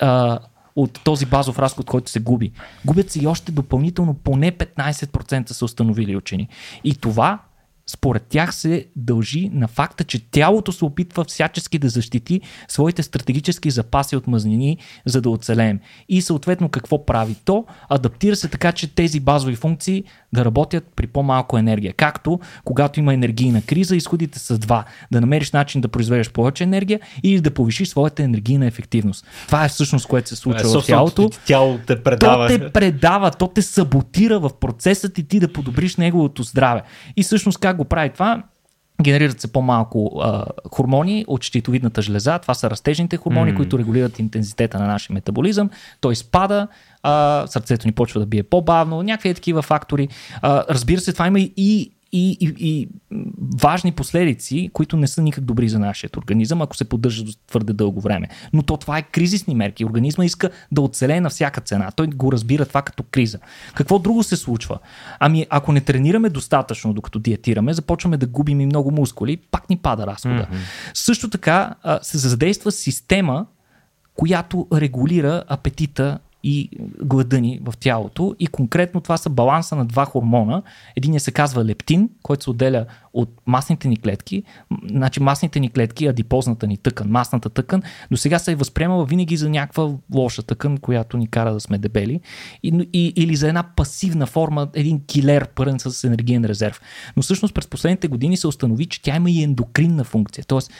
[0.00, 0.38] а,
[0.76, 2.52] от този базов разход, който се губи.
[2.84, 6.48] Губят се и още допълнително поне 15% са установили учени.
[6.84, 7.38] И това
[7.86, 13.70] според тях се дължи на факта, че тялото се опитва всячески да защити своите стратегически
[13.70, 15.80] запаси от мазнини, за да оцелеем.
[16.08, 17.64] И съответно какво прави то?
[17.88, 21.92] Адаптира се така, че тези базови функции да работят при по-малко енергия.
[21.92, 24.84] Както когато има енергийна криза, изходите са два.
[25.12, 29.26] Да намериш начин да произведеш повече енергия или да повишиш своята енергийна ефективност.
[29.46, 31.38] Това е всъщност което се случва в Собственото тялото.
[31.46, 32.48] Тяло те То предава.
[32.48, 36.82] те предава, то те саботира в процеса ти ти да подобриш неговото здраве.
[37.16, 38.42] И всъщност как го прави това?
[39.02, 42.38] Генерират се по-малко а, хормони от щитовидната жлеза.
[42.38, 43.56] Това са растежните хормони, mm.
[43.56, 45.70] които регулират интензитета на нашия метаболизъм.
[46.00, 46.68] Той спада,
[47.02, 50.08] а, сърцето ни почва да бие по-бавно, някакви такива фактори.
[50.42, 52.88] А, разбира се, това има и, и, и, и
[53.62, 58.00] важни последици, които не са никак добри за нашия организъм, ако се поддържа твърде дълго
[58.00, 58.28] време.
[58.52, 59.84] Но то това е кризисни мерки.
[59.84, 61.90] Организма иска да оцелее на всяка цена.
[61.90, 63.38] Той го разбира това като криза.
[63.74, 64.78] Какво друго се случва?
[65.20, 69.76] Ами, ако не тренираме достатъчно, докато диетираме, започваме да губим и много мускули, пак ни
[69.76, 70.46] пада разхода.
[70.52, 70.94] Mm-hmm.
[70.94, 73.46] Също така се задейства система,
[74.14, 76.70] която регулира апетита и
[77.04, 78.36] глада ни в тялото.
[78.38, 80.62] И конкретно това са баланса на два хормона.
[80.96, 84.42] Един се казва лептин, който се отделя от масните ни клетки.
[84.90, 89.36] Значи масните ни клетки, адипозната ни тъкан, масната тъкан, до сега се е възприемала винаги
[89.36, 92.20] за някаква лоша тъкан, която ни кара да сме дебели.
[92.62, 96.80] И, и, или за една пасивна форма, един килер пълен с енергиен резерв.
[97.16, 100.44] Но всъщност през последните години се установи, че тя има и ендокринна функция.
[100.44, 100.72] Тоест,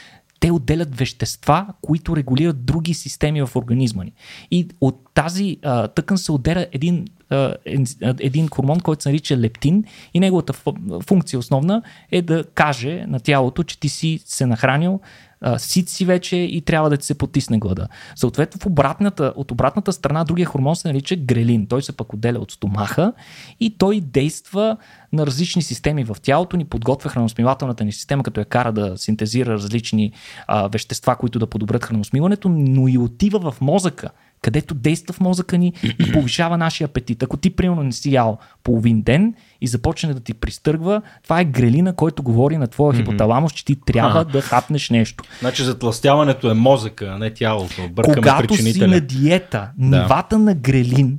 [0.45, 4.13] те отделят вещества, които регулират други системи в организма ни.
[4.51, 7.55] И от тази а, тъкан се отделя един, а,
[8.03, 9.85] един хормон, който се нарича лептин
[10.15, 15.01] и неговата фу- функция основна е да каже на тялото, че ти си се нахранил,
[15.45, 17.89] а, сит си вече и трябва да ти се потисне глада.
[18.17, 21.67] Съответно, в обратната, от обратната страна другия хормон се нарича грелин.
[21.67, 23.13] Той се пък отделя от стомаха
[23.61, 24.77] и той действа
[25.13, 29.53] на различни системи в тялото ни, подготвя храносмилателната ни система, като я кара да синтезира
[29.53, 30.13] различни
[30.47, 34.11] а, вещества, които да подобрят храносмиването, но и отива в мозъка
[34.45, 37.23] където действа в мозъка ни и повишава нашия апетит.
[37.23, 41.45] Ако ти, примерно, не си ял половин ден и започне да ти пристъргва, това е
[41.45, 44.25] грелина, който говори на твоя хипоталамус, че ти трябва А.
[44.25, 45.25] да хапнеш нещо.
[45.41, 47.89] Значи затластяването е мозъка, а не тялото.
[47.91, 51.19] Бъркаме Когато си на диета, нивата на грелин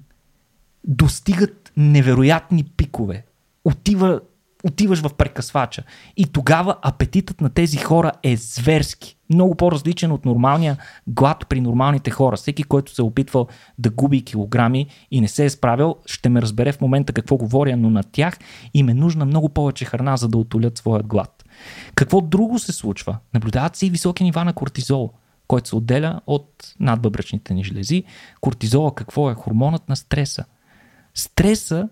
[0.87, 3.25] достигат невероятни пикове.
[3.63, 4.21] Отива,
[4.65, 5.83] отиваш в прекъсвача.
[6.17, 9.17] И тогава апетитът на тези хора е зверски.
[9.29, 12.35] Много по-различен от нормалния глад при нормалните хора.
[12.35, 13.47] Всеки, който се е опитвал
[13.79, 17.77] да губи килограми и не се е справил, ще ме разбере в момента какво говоря,
[17.77, 18.37] но на тях
[18.73, 21.45] им е нужна много повече храна, за да отолят своят глад.
[21.95, 23.17] Какво друго се случва?
[23.33, 25.11] Наблюдават се и високи нива на кортизол
[25.47, 28.03] който се отделя от надбъбречните ни жлези.
[28.41, 29.33] Кортизола какво е?
[29.33, 30.45] Хормонът на стреса.
[31.13, 31.89] Стреса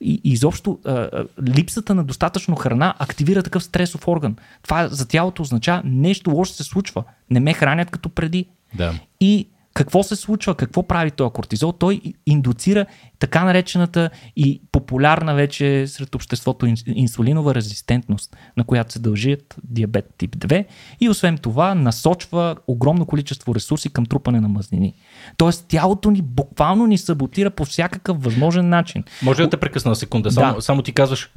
[0.00, 4.36] и изобщо а, а, липсата на достатъчно храна активира такъв стресов орган.
[4.62, 7.04] Това за тялото означава нещо лошо се случва.
[7.30, 8.46] Не ме хранят като преди.
[8.74, 8.94] Да.
[9.20, 11.72] И какво се случва, какво прави този кортизол?
[11.72, 12.86] Той индуцира
[13.18, 20.36] така наречената и популярна вече сред обществото инсулинова резистентност, на която се дължият диабет тип
[20.36, 20.64] 2
[21.00, 24.94] и освен това насочва огромно количество ресурси към трупане на мазнини.
[25.36, 29.04] Тоест тялото ни буквално ни саботира по всякакъв възможен начин.
[29.22, 30.30] Може да те прекъсна на секунда?
[30.30, 30.62] Само, да.
[30.62, 31.30] само ти казваш,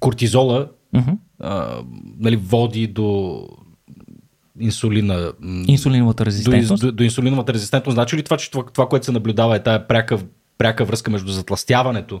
[0.00, 1.16] кортизола uh-huh.
[1.80, 1.84] е,
[2.18, 3.40] нали, води до
[4.60, 5.32] инсулина.
[5.66, 6.80] Инсулиновата резистентност.
[6.80, 7.94] До, до, до инсулиновата резистентност.
[7.94, 10.18] Значи ли това, че това, това което се наблюдава е тая пряка,
[10.58, 12.20] пряка връзка между затластяването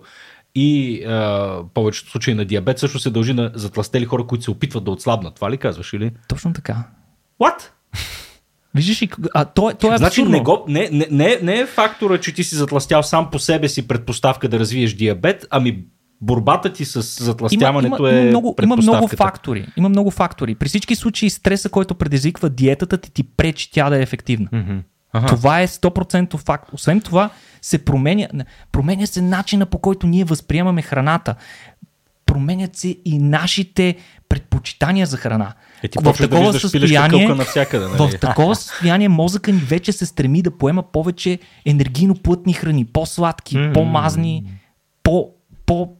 [0.54, 4.84] и а, повечето случаи на диабет също се дължи на затластели хора, които се опитват
[4.84, 5.34] да отслабнат.
[5.34, 6.10] Това ли казваш или?
[6.28, 6.76] Точно така.
[7.40, 7.70] What?
[8.74, 12.18] Виждаш ли, а то, то е Значи не, го, не, не, не, не е фактора,
[12.18, 15.84] че ти си затластял сам по себе си предпоставка да развиеш диабет, ами
[16.20, 19.66] борбата ти с затластяването има, има, е има много, има много фактори.
[19.76, 20.54] Има много фактори.
[20.54, 24.48] При всички случаи стреса, който предизвиква диетата ти, ти пречи тя да е ефективна.
[24.52, 24.82] Mm-hmm.
[25.12, 25.26] Ага.
[25.26, 26.68] Това е 100% факт.
[26.72, 27.30] Освен това,
[27.62, 28.28] се променя,
[28.72, 31.34] променя се начина по който ние възприемаме храната.
[32.26, 33.96] Променят се и нашите
[34.28, 35.52] предпочитания за храна.
[35.82, 37.98] Е, ти в такова да състояние, навсякъде, нали?
[37.98, 43.56] в такова състояние мозъка ни вече се стреми да поема повече енергийно плътни храни, по-сладки,
[43.56, 43.74] mm.
[43.74, 44.44] по-мазни,
[45.02, 45.30] по,
[45.66, 45.96] по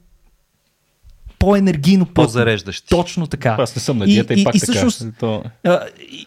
[1.39, 2.89] по-енергийно По-зареждащи.
[2.89, 3.57] Точно така.
[3.59, 5.16] Аз не съм на диета и, и, и пак и, всъщност, така.
[5.18, 5.43] То...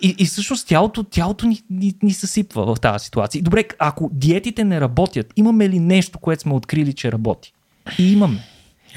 [0.01, 3.41] И, и всъщност тялото, тялото ни, ни, ни съсипва в тази ситуация.
[3.41, 7.53] Добре, ако диетите не работят, имаме ли нещо, което сме открили, че работи?
[7.99, 8.43] И имаме.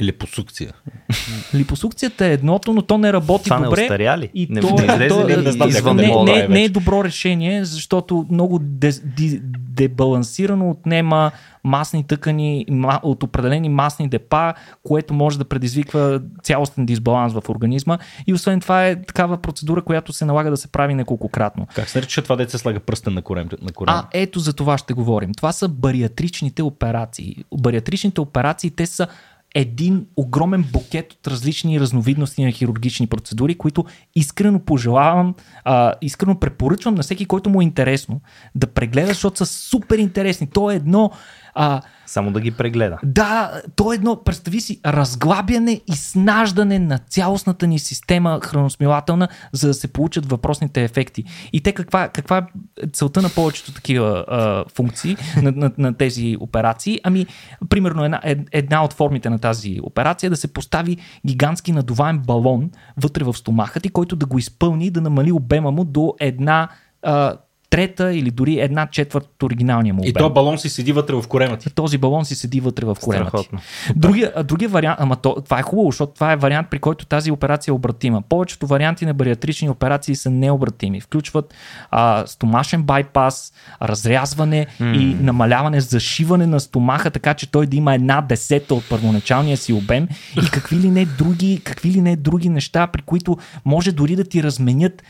[0.01, 0.73] Липосукция.
[1.55, 3.89] Липосукцията е едното, но то не работи Това добре.
[3.99, 4.31] Не ли?
[4.35, 7.65] И не, то, не, не, то, не, не, извън не, не, не е добро решение,
[7.65, 8.61] защото много
[9.69, 11.31] дебалансирано отнема
[11.65, 12.67] масни тъкани
[13.03, 17.99] от определени масни депа, което може да предизвиква цялостен дисбаланс в организма.
[18.27, 21.67] И освен това е такава процедура, която се налага да се прави неколкократно.
[21.75, 23.49] Как се нарича това деца слага пръстен на корем?
[23.63, 23.95] На корем?
[23.95, 25.35] А, ето за това ще говорим.
[25.35, 27.37] Това са бариатричните операции.
[27.61, 29.07] Бариатричните операции, те са
[29.55, 33.85] един огромен букет от различни разновидности на хирургични процедури, които
[34.15, 35.35] искрено пожелавам,
[35.65, 38.21] а, искрено препоръчвам на всеки, който му е интересно
[38.55, 40.51] да прегледа, защото са супер интересни.
[40.51, 41.11] То е едно
[41.55, 42.99] а, Само да ги прегледа.
[43.03, 49.69] Да, то е едно, представи си, разглабяне и снаждане на цялостната ни система храносмилателна, за
[49.69, 51.25] да се получат въпросните ефекти.
[51.53, 52.47] И те каква, каква
[52.83, 57.01] е целта на повечето такива а, функции на, на, на тези операции?
[57.05, 57.27] Ами,
[57.69, 58.21] примерно една,
[58.53, 60.97] една от формите на тази операция е да се постави
[61.27, 65.71] гигантски надуваем балон вътре в стомаха ти, който да го изпълни и да намали обема
[65.71, 66.69] му до една
[67.03, 67.37] а,
[67.73, 70.11] трета или дори една четвърт от оригиналния му обем.
[70.11, 71.75] И този балон си седи вътре в корема ти.
[71.75, 73.49] Този балон си седи вътре в корема ти.
[73.97, 77.31] Другия, другия вариант, ама то, това е хубаво, защото това е вариант, при който тази
[77.31, 78.23] операция е обратима.
[78.29, 81.01] Повечето варианти на бариатрични операции са необратими.
[81.01, 81.55] Включват
[81.91, 83.53] а, стомашен байпас,
[83.83, 84.99] разрязване mm.
[84.99, 89.73] и намаляване, зашиване на стомаха, така че той да има една десета от първоначалния си
[89.73, 90.09] обем
[90.45, 94.25] и какви ли не други, какви ли не други неща, при които може дори да
[94.25, 95.03] ти разменят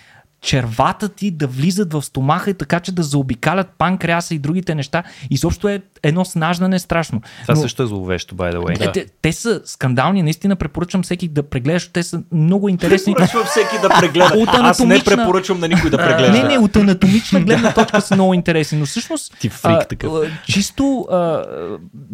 [0.43, 5.03] червата ти да влизат в стомаха и така, че да заобикалят панкреаса и другите неща.
[5.31, 7.21] И също е едно снаждане страшно.
[7.43, 8.79] Това Но, също е зловещо, by the way.
[8.79, 8.93] Да.
[8.93, 13.15] Те, те, са скандални, наистина препоръчвам всеки да прегледа, защото те са много интересни.
[13.15, 14.35] Препоръчвам всеки да прегледа.
[14.39, 14.69] От анатомична...
[14.69, 14.79] Аз
[15.09, 16.33] не препоръчвам на никой да прегледа.
[16.33, 18.79] Не, не, от анатомична гледна точка са много интересни.
[18.79, 20.13] Но всъщност, Ти фрик, такъв.
[20.13, 21.45] А, чисто а,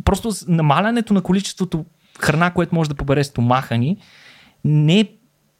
[0.04, 1.84] просто намалянето на количеството
[2.20, 3.96] храна, което може да побере стомаха ни,
[4.64, 5.08] не е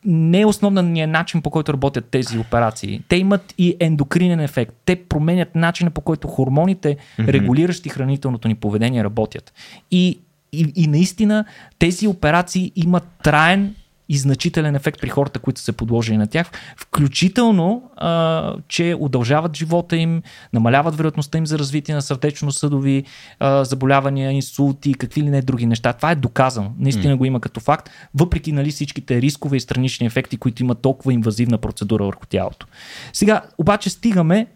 [0.09, 3.03] не е основният начин по който работят тези операции.
[3.09, 4.75] Те имат и ендокринен ефект.
[4.85, 7.29] Те променят начина по който хормоните, mm-hmm.
[7.29, 9.53] регулиращи хранителното ни поведение, работят.
[9.91, 10.19] И,
[10.53, 11.45] и, и наистина
[11.79, 13.75] тези операции имат траен
[14.09, 19.97] и значителен ефект при хората, които са подложени на тях, включително, а, че удължават живота
[19.97, 23.05] им, намаляват вероятността им за развитие на сърдечно-съдови
[23.41, 25.93] а, заболявания, инсулти, какви ли не други неща.
[25.93, 26.73] Това е доказано.
[26.79, 27.17] Наистина mm.
[27.17, 31.59] го има като факт, въпреки нали, всичките рискове и странични ефекти, които имат толкова инвазивна
[31.59, 32.67] процедура върху тялото.
[33.13, 34.47] Сега, обаче стигаме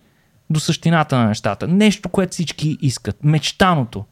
[0.51, 1.69] до същината на нещата.
[1.69, 3.25] Нещо, което всички искат.
[3.25, 4.05] Мечтаното.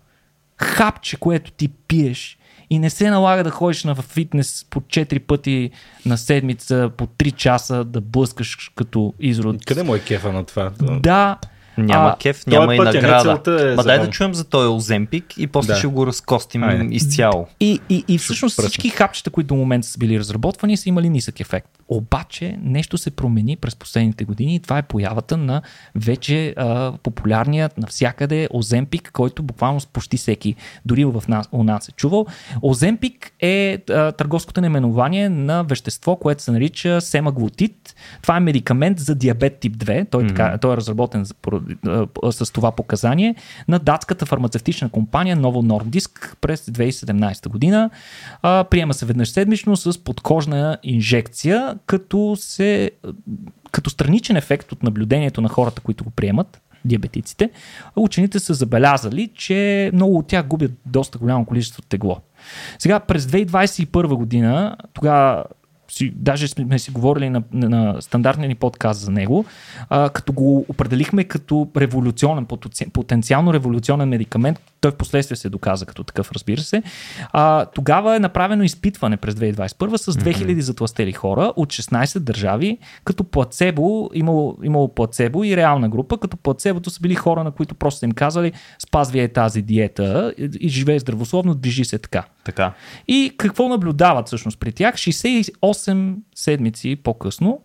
[0.57, 2.38] Хапче, което ти пиеш
[2.71, 5.71] и не се налага да ходиш на фитнес по 4 пъти
[6.07, 9.64] на седмица, по 3 часа да блъскаш като изрод.
[9.64, 10.71] Къде му е кефа на това?
[10.81, 11.39] Да,
[11.79, 13.71] Няма А, кеф, е няма и пътя, не награда.
[13.73, 15.79] е Ма дай да чуем за този Оземпик и после Да.
[15.79, 16.89] ще го разкостим Айде.
[16.91, 17.47] изцяло.
[17.61, 18.68] И, и, и всъщност Супер.
[18.68, 21.68] всички хапчета, които до момента са били разработвани, са имали нисък ефект.
[21.89, 25.62] Обаче нещо се промени през последните години и това е появата на
[25.95, 30.55] вече а, популярният навсякъде Оземпик, който буквално с почти всеки,
[30.87, 32.27] дори в нас, у нас е чувал.
[32.62, 37.95] Оземпик е а, търговското наименование на вещество, което се нарича семаглутид.
[38.23, 40.11] Това е медикамент за диабет тип 2.
[40.11, 40.29] Той, mm-hmm.
[40.29, 41.35] така, той е разработен за-
[42.31, 43.35] с това показание
[43.68, 47.91] на датската фармацевтична компания Novo Nordisk през 2017 година.
[48.43, 52.91] А, приема се веднъж седмично с подкожна инжекция, като, се,
[53.73, 57.51] като страничен ефект от наблюдението на хората, които го приемат, диабетиците,
[57.97, 62.21] учените са забелязали, че много от тях губят доста голямо количество тегло.
[62.79, 65.45] Сега през 2021 година, тогава
[65.91, 69.45] си, даже сме си говорили на, на, стандартния ни подкаст за него,
[69.88, 75.86] а, като го определихме като революционен, потенци- потенциално революционен медикамент, той в последствие се доказа
[75.86, 76.82] като такъв, разбира се.
[77.32, 83.24] А, тогава е направено изпитване през 2021 с 2000 затластели хора от 16 държави, като
[83.24, 88.05] плацебо, имало, имало плацебо и реална група, като плацебото са били хора, на които просто
[88.05, 92.24] им казали спазвай е тази диета и, и живее здравословно, движи се така.
[92.45, 92.72] Така.
[93.09, 94.95] И какво наблюдават всъщност при тях?
[94.95, 95.80] 68
[96.35, 97.61] седмици по-късно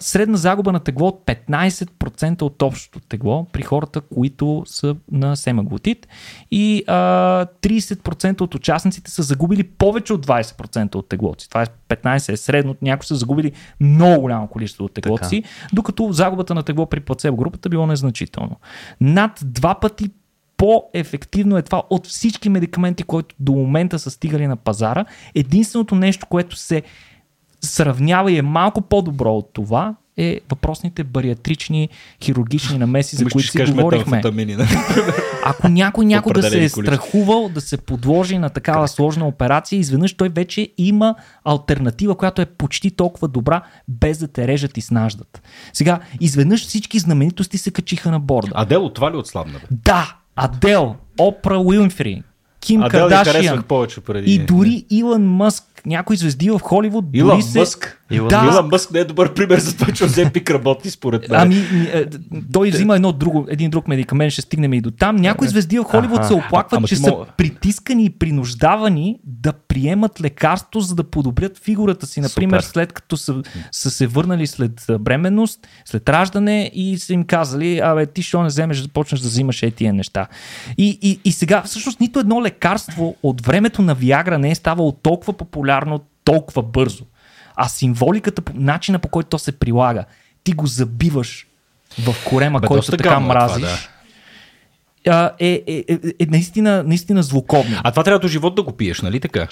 [0.00, 6.08] средна загуба на тегло от 15% от общото тегло при хората, които са на семаглутид
[6.50, 6.94] и а,
[7.62, 11.48] 30% от участниците са загубили повече от 20% от теглото си.
[11.48, 15.42] Това е 15 е средно, някои са загубили много голямо количество от теглото си,
[15.72, 18.56] докато загубата на тегло при плацебо групата било незначително.
[19.00, 20.10] Над два пъти
[20.56, 25.04] по-ефективно е това от всички медикаменти, които до момента са стигали на пазара.
[25.34, 26.82] Единственото нещо, което се
[27.60, 31.88] сравнява и е малко по-добро от това, е въпросните бариатрични
[32.24, 34.22] хирургични намеси, за Мисля, които си говорихме.
[34.24, 34.68] нали?
[35.44, 40.28] Ако някой някога се е страхувал да се подложи на такава сложна операция, изведнъж той
[40.28, 45.42] вече има альтернатива, която е почти толкова добра, без да те режат и снаждат.
[45.72, 48.52] Сега, изведнъж всички знаменитости се качиха на борда.
[48.54, 49.52] Адел от това ли отслабна?
[49.52, 49.66] Бе?
[49.70, 52.22] Да, Адел, Опра Уинфри,
[52.60, 54.34] Ким Адел Кардашиан повече преди.
[54.34, 57.58] и дори Илон Мъск, някои звезди в Холивуд, Илон дори се...
[57.58, 57.99] Мъск.
[58.10, 58.50] Илон Да.
[58.52, 61.40] Илон Мъск не е добър пример за това, че Оземпик работи според мен.
[61.40, 62.06] Ами, ми, е,
[62.52, 65.16] той взима едно друго, един друг медикамент, ще стигнем и до там.
[65.16, 70.20] Някои звезди в Холивуд се оплакват, Ама че са мога- притискани и принуждавани да приемат
[70.20, 72.20] лекарство, за да подобрят фигурата си.
[72.20, 72.72] Например, Супер.
[72.72, 73.42] след като са,
[73.72, 78.48] са се върнали след бременност, след раждане и са им казали, абе, ти що не
[78.48, 80.26] вземеш, да почнеш да взимаш е тия неща.
[80.78, 84.92] И, и, и сега, всъщност, нито едно лекарство от времето на Виагра не е ставало
[84.92, 87.04] толкова популярно, толкова бързо.
[87.56, 90.04] А символиката, начина по който то се прилага,
[90.44, 91.46] ти го забиваш
[91.98, 93.90] в корема, Бе, който така е това, мразиш,
[95.04, 95.12] да.
[95.12, 97.80] а, е, е, е, е, наистина, наистина злокобно.
[97.84, 99.48] А това трябва до живот да го пиеш, нали така?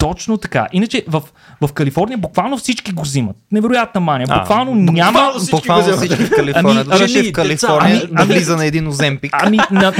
[0.00, 0.66] Точно така.
[0.72, 1.22] Иначе в,
[1.60, 3.36] в Калифорния буквално всички го взимат.
[3.52, 4.26] Невероятна мания.
[4.30, 5.12] А, Буквално няма.
[5.12, 6.04] буквално всички Буквално го вземат.
[6.06, 6.80] всички в Калифорния.
[6.80, 8.06] Ами, Ами, жени, в Калифорния деца.
[8.06, 9.30] да Ами, влиза на един Оземпик.
[9.34, 9.92] Ами, на,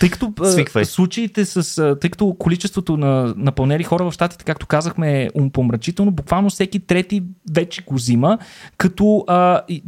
[0.00, 0.84] тъй като а, Свиквай.
[0.84, 1.78] случаите с.
[1.78, 6.80] а, Тъй като количеството на напълнели хора в щатите, както казахме, е умпомрачително, буквално всеки
[6.80, 7.22] трети
[7.52, 8.38] вече го взима,
[8.76, 9.82] като а, и,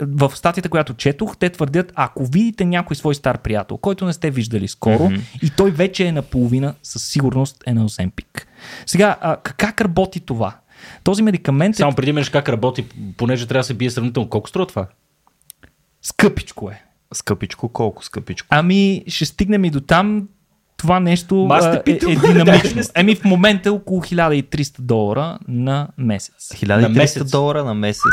[0.00, 4.30] в статията, която четох, те твърдят, ако видите някой свой стар приятел, който не сте
[4.30, 5.20] виждали скоро, mm-hmm.
[5.42, 8.45] и той вече е наполовина, със сигурност е на Оземпик.
[8.86, 10.56] Сега, а, как работи това?
[11.04, 12.86] Този медикамент е Само преди менеш как работи,
[13.16, 14.28] понеже трябва да се бие сравнително.
[14.28, 14.86] Колко струва това?
[16.06, 16.82] скъпичко е.
[17.14, 18.48] Скъпичко, колко скъпичко?
[18.50, 20.28] Ами, ще стигнем и до там.
[20.76, 22.82] Това нещо а, е, питам, е динамично.
[22.94, 26.34] Еми в момента е около 1300 долара на месец.
[26.54, 27.30] 1300 месец.
[27.30, 28.12] долара на месец.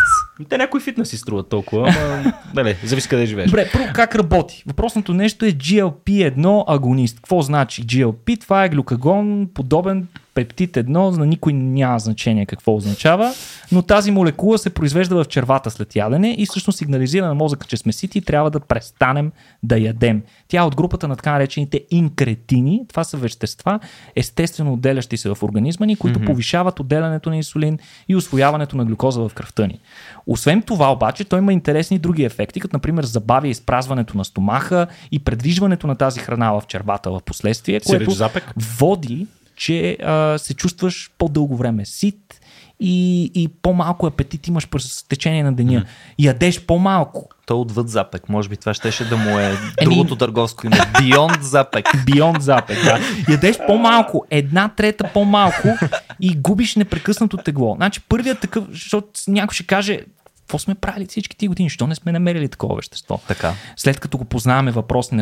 [0.50, 3.50] Те някои фитнес си струват толкова, ама, нали, зависи къде живееш.
[3.50, 4.64] Добре, първо как работи?
[4.68, 7.16] Въпросното нещо е GLP-1 агонист.
[7.16, 8.42] Какво значи GLP?
[8.42, 13.34] Това е глюкагон, подобен пептид 1, на никой няма значение какво означава,
[13.72, 17.78] но тази молекула се произвежда в червата след ядене и всъщност сигнализира на мозъка, че
[17.78, 19.32] сме сити и трябва да престанем
[19.64, 20.22] да ядем.
[20.48, 22.82] Тя е от групата на така наречените инкретини.
[22.90, 23.80] Това са вещества,
[24.16, 26.26] естествено отделящи се в организма ни, които mm-hmm.
[26.26, 29.80] повишават отделянето на инсулин и освояването на глюкоза в кръвта ни.
[30.28, 35.20] Освен това обаче, той има интересни други ефекти, като например забавя изпразването на стомаха и
[35.20, 38.12] предвижването на тази храна в червата в последствие, което
[38.58, 42.40] води, че а, се чувстваш по-дълго време сит
[42.80, 45.82] и, и по-малко апетит имаш през течение на деня.
[45.82, 45.86] Mm.
[46.20, 47.30] Ядеш по-малко.
[47.46, 48.30] То отвъд запек.
[48.30, 50.78] Може би това щеше да му е другото търговско име.
[50.78, 51.86] Beyond запек.
[52.08, 53.00] Beyond запек, да.
[53.32, 55.68] Ядеш по-малко, една трета по-малко
[56.20, 57.76] и губиш непрекъснато тегло.
[57.76, 60.00] Значи първият такъв, защото някой ще каже,
[60.44, 61.70] какво сме правили всички ти години?
[61.70, 63.20] Що не сме намерили такова вещество?
[63.28, 63.54] Така.
[63.76, 64.72] След като го познаваме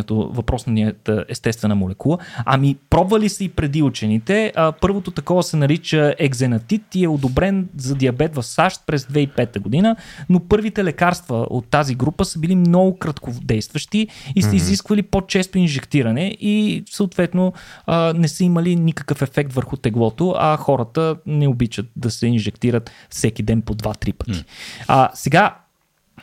[0.09, 2.17] въпросната естествена молекула.
[2.45, 4.51] Ами, пробвали са и преди учените.
[4.55, 9.59] А, първото такова се нарича екзенатит и е одобрен за диабет в САЩ през 2005
[9.59, 9.95] година,
[10.29, 14.55] но първите лекарства от тази група са били много кратковдействащи и са mm-hmm.
[14.55, 17.53] изисквали по-често инжектиране и съответно
[17.85, 22.91] а, не са имали никакъв ефект върху теглото, а хората не обичат да се инжектират
[23.09, 24.31] всеки ден по 2-3 пъти.
[24.31, 24.45] Mm.
[24.87, 25.55] А, сега,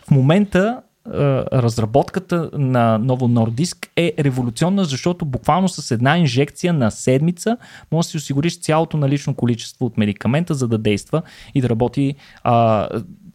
[0.07, 0.83] в момента
[1.53, 7.57] разработката на Ново Нордиск е революционна, защото буквално с една инжекция на седмица
[7.93, 11.23] може да си осигуриш цялото налично количество от медикамента, за да действа
[11.55, 12.89] и да работи а,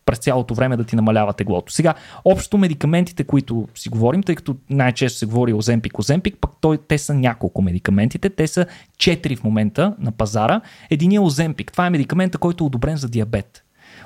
[0.06, 1.74] през цялото време да ти намалява теглото.
[1.74, 1.94] Сега,
[2.26, 6.98] общо медикаментите, които си говорим, тъй като най-често се говори Оземпик, Оземпик, пък той, те
[6.98, 8.66] са няколко медикаментите, те са
[8.98, 10.62] четири в момента на пазара.
[10.90, 13.64] Единият е Оземпик, това е медикамента, който е одобрен за диабет.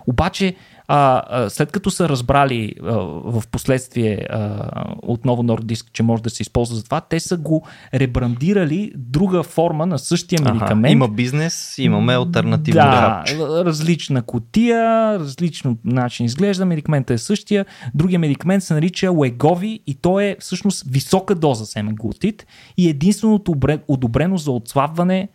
[0.08, 0.56] Обаче
[0.88, 2.92] а, а, след като са разбрали а,
[3.24, 4.70] в последствие а,
[5.02, 9.86] отново Nordisk, че може да се използва за това, те са го ребрандирали друга форма
[9.86, 10.86] на същия медикамент.
[10.86, 13.24] Ага, има бизнес, имаме альтернативно да,
[13.66, 17.66] различна котия, различно начин изглежда, медикаментът е същия.
[17.96, 22.46] Другия медикамент се нарича Легови и то е всъщност висока доза семеглутид
[22.78, 23.56] и единственото
[23.88, 25.30] одобрено за отслабване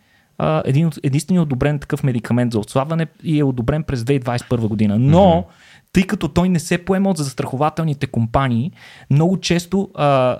[0.65, 4.99] един, единственият одобрен такъв медикамент за отслабване и е одобрен през 2021 година.
[4.99, 5.45] Но, mm-hmm.
[5.93, 8.71] тъй като той не се поема от застрахователните компании,
[9.09, 10.37] много често а,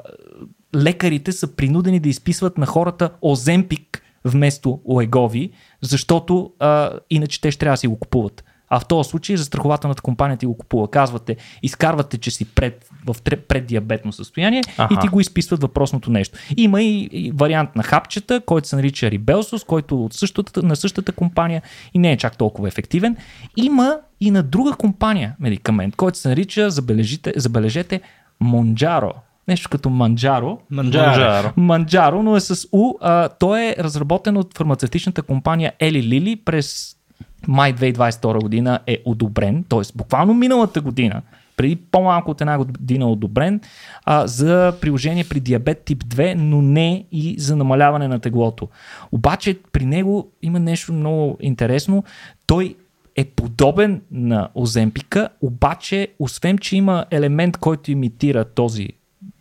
[0.75, 7.59] лекарите са принудени да изписват на хората Оземпик вместо Оегови, защото а, иначе те ще
[7.59, 8.43] трябва да си го купуват.
[8.73, 10.87] А в този случай застрахователната компания ти го купува.
[10.87, 13.15] Казвате, изкарвате, че си пред, в
[13.47, 14.95] преддиабетно състояние ага.
[14.95, 16.37] и ти го изписват въпросното нещо.
[16.57, 21.11] Има и, и вариант на хапчета, който се нарича Ribelsus, който от същата, на същата
[21.11, 21.61] компания
[21.93, 23.17] и не е чак толкова ефективен.
[23.57, 28.01] Има и на друга компания медикамент, който се нарича, забележите, забележете,
[28.39, 29.13] Монджаро.
[29.47, 30.59] Нещо като Манджаро.
[30.69, 31.53] Манджаро.
[31.57, 32.93] Манджаро, но е с У.
[33.01, 36.95] А, той е разработен от фармацевтичната компания Eli Lilly през
[37.47, 39.81] май 2022 година е одобрен, т.е.
[39.95, 41.21] буквално миналата година,
[41.57, 43.61] преди по-малко от една година одобрен
[44.05, 48.67] а, за приложение при диабет тип 2, но не и за намаляване на теглото.
[49.11, 52.03] Обаче при него има нещо много интересно.
[52.47, 52.75] Той
[53.15, 58.89] е подобен на Оземпика, обаче освен, че има елемент, който имитира този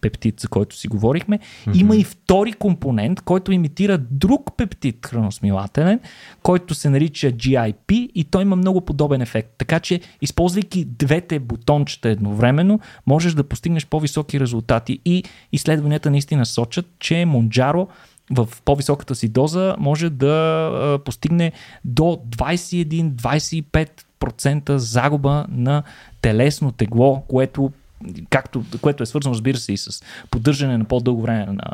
[0.03, 1.39] пептид, за който си говорихме.
[1.39, 1.81] Mm-hmm.
[1.81, 6.01] Има и втори компонент, който имитира друг пептид храносмилателен,
[6.43, 9.51] който се нарича GIP и той има много подобен ефект.
[9.59, 16.87] Така че, използвайки двете бутончета едновременно, можеш да постигнеш по-високи резултати и изследванията наистина сочат,
[16.99, 17.89] че Монджаро
[18.31, 21.53] в по-високата си доза може да постигне
[21.85, 25.83] до 21-25% загуба на
[26.23, 27.73] телесно тегло, което
[28.31, 31.65] както, което е свързано, разбира се, и с поддържане на по-дълго време на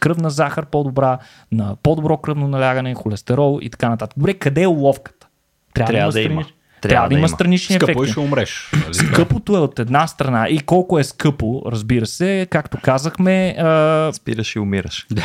[0.00, 1.18] кръвна захар по-добра,
[1.52, 4.18] на по-добро кръвно налягане, холестерол и така нататък.
[4.18, 5.26] Добре, къде е уловката?
[5.74, 6.44] Трябва, Трябва да, има.
[6.80, 8.10] Трябва, да, има странични скъпо ефекти.
[8.10, 8.70] Скъпо ще умреш.
[8.72, 8.94] Нали?
[8.94, 13.56] Скъпото е от една страна и колко е скъпо, разбира се, както казахме...
[13.58, 14.10] А...
[14.12, 15.06] Спираш и умираш.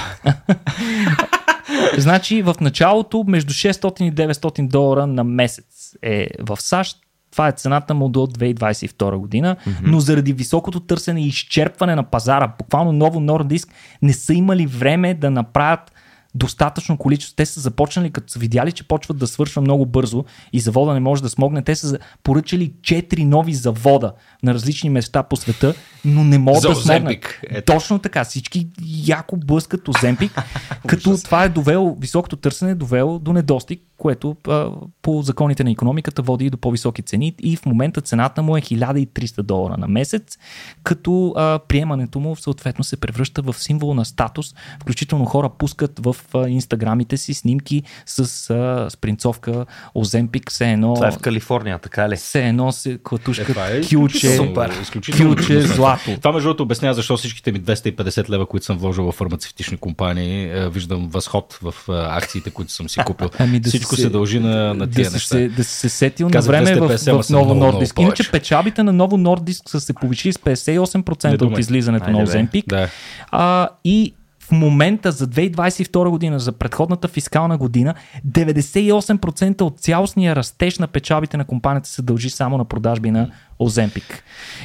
[1.97, 6.97] значи в началото между 600 и 900 долара на месец е в САЩ,
[7.39, 9.73] това е цената му до 2022 година, mm-hmm.
[9.83, 13.69] но заради високото търсене и изчерпване на пазара, буквално ново Nordisk
[14.01, 15.91] не са имали време да направят
[16.35, 17.35] достатъчно количество.
[17.35, 20.99] Те са започнали, като са видяли, че почват да свършва много бързо и завода не
[20.99, 21.61] може да смогне.
[21.61, 24.13] Те са поръчали 4 нови завода
[24.43, 25.73] на различни места по света,
[26.05, 27.39] но не могат да смогнат.
[27.65, 28.23] Точно така.
[28.23, 28.67] Всички
[29.07, 30.41] яко блъскат Оземпик,
[30.87, 34.71] като това е довело, високото търсене е довело до недостиг, което а,
[35.01, 38.61] по законите на економиката води и до по-високи цени и в момента цената му е
[38.61, 40.37] 1300 долара на месец,
[40.83, 46.15] като а, приемането му съответно се превръща в символ на статус, включително хора пускат в
[46.33, 50.93] а, инстаграмите си снимки с а, спринцовка Оземпик, все едно...
[50.93, 52.15] Това е в Калифорния, така ли?
[52.15, 54.71] Все едно се клатушка е, е, кюче, супер,
[55.17, 56.17] кюче, злато.
[56.17, 60.69] Това между другото обяснява защо всичките ми 250 лева, които съм вложил в фармацевтични компании,
[60.69, 63.29] виждам възход в акциите, които съм си купил.
[63.39, 65.35] Ами да Всичко се, се дължи на, на тия да неща.
[65.35, 67.99] Се, да се сетил на време в, в Ново Нордиск.
[67.99, 72.65] Иначе печалбите на Ново Нордиск са се повишили с 58% от излизането на Оземпик.
[72.67, 72.89] Да.
[73.31, 74.13] А, и
[74.49, 77.93] в момента за 2022 година, за предходната фискална година,
[78.27, 84.23] 98% от цялостния растеж на печалбите на компанията се дължи само на продажби на Оземпик.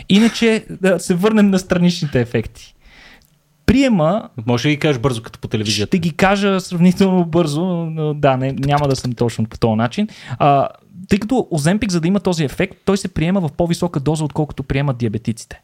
[0.08, 2.73] Иначе да се върнем на страничните ефекти.
[3.74, 4.28] Приема.
[4.46, 5.90] Може да ги кажеш бързо, като по телевизията.
[5.90, 10.08] Ще ги кажа сравнително бързо, но да, не, няма да съм точно по този начин.
[10.38, 10.68] А,
[11.08, 14.62] тъй като Оземпик, за да има този ефект, той се приема в по-висока доза, отколкото
[14.62, 15.62] приемат диабетиците.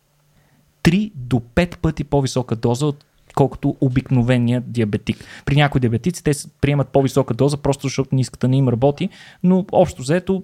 [0.82, 2.92] 3 до 5 пъти по-висока доза,
[3.28, 5.24] отколкото обикновения диабетик.
[5.44, 9.08] При някои диабетици те приемат по-висока доза, просто защото ниската не им работи,
[9.42, 10.42] но общо взето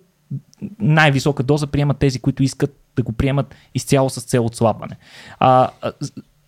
[0.78, 4.96] най-висока доза приемат тези, които искат да го приемат изцяло с цел отслабване.
[5.38, 5.70] А,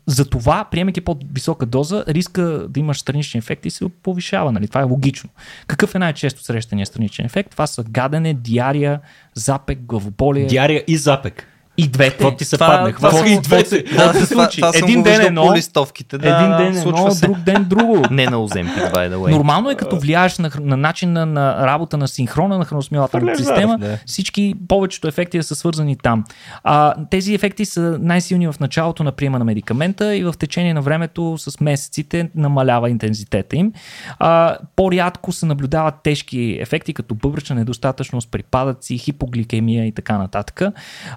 [0.09, 4.53] за това, приемайки по-висока доза, риска да имаш странични ефекти се повишава.
[4.53, 4.69] Нали?
[4.69, 5.31] Това е логично.
[5.67, 7.51] Какъв е най-често срещания страничен ефект?
[7.51, 9.01] Това са гадене, диария,
[9.35, 10.47] запек, главоболие.
[10.47, 11.47] Диария и запек.
[11.79, 12.11] И двете.
[12.11, 12.93] Какво ти се това, падне?
[12.93, 13.83] Това, това, и двете.
[13.83, 14.61] Да, се случи.
[14.61, 16.18] Това, това един ден едно, по листовките.
[16.18, 17.26] Да, един ден едно, се.
[17.26, 18.03] друг ден друго.
[18.11, 19.31] Не на Оземпик, by the way.
[19.31, 23.79] Нормално е като влияеш на, на начин на, на работа на синхрона на храносмилателната система.
[23.79, 23.99] Да.
[24.07, 26.24] Всички, повечето ефекти са свързани там.
[26.64, 30.83] А, тези ефекти са най-силни в началото на приема на медикамента и в течение на
[30.83, 33.72] времето с месеците намалява интензитета им.
[34.18, 40.62] А, по-рядко се наблюдават тежки ефекти, като бъбречна недостатъчност, припадъци, хипогликемия и така нататък.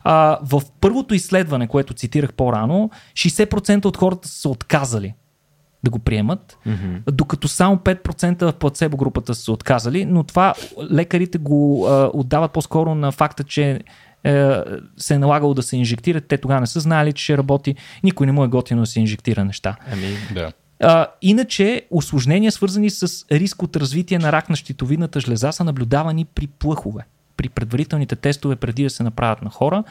[0.04, 5.14] А, в първото изследване, което цитирах по-рано, 60% от хората са отказали
[5.84, 7.12] да го приемат, mm-hmm.
[7.12, 10.54] докато само 5% в плацебо групата са се отказали, но това
[10.92, 13.80] лекарите го а, отдават по-скоро на факта, че
[14.24, 14.52] е,
[14.98, 16.28] се е налагало да се инжектират.
[16.28, 17.76] Те тогава не са знали, че ще работи.
[18.04, 19.78] Никой не му е готино да се инжектира неща.
[19.92, 20.52] Ами, да.
[20.84, 26.26] А, иначе, осложнения, свързани с риск от развитие на рак на щитовидната жлеза, са наблюдавани
[26.26, 27.06] при плъхове
[27.42, 29.84] при предварителните тестове преди да се направят на хора.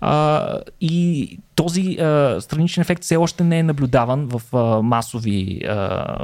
[0.00, 5.74] А, и този а, страничен ефект все още не е наблюдаван в а, масови а,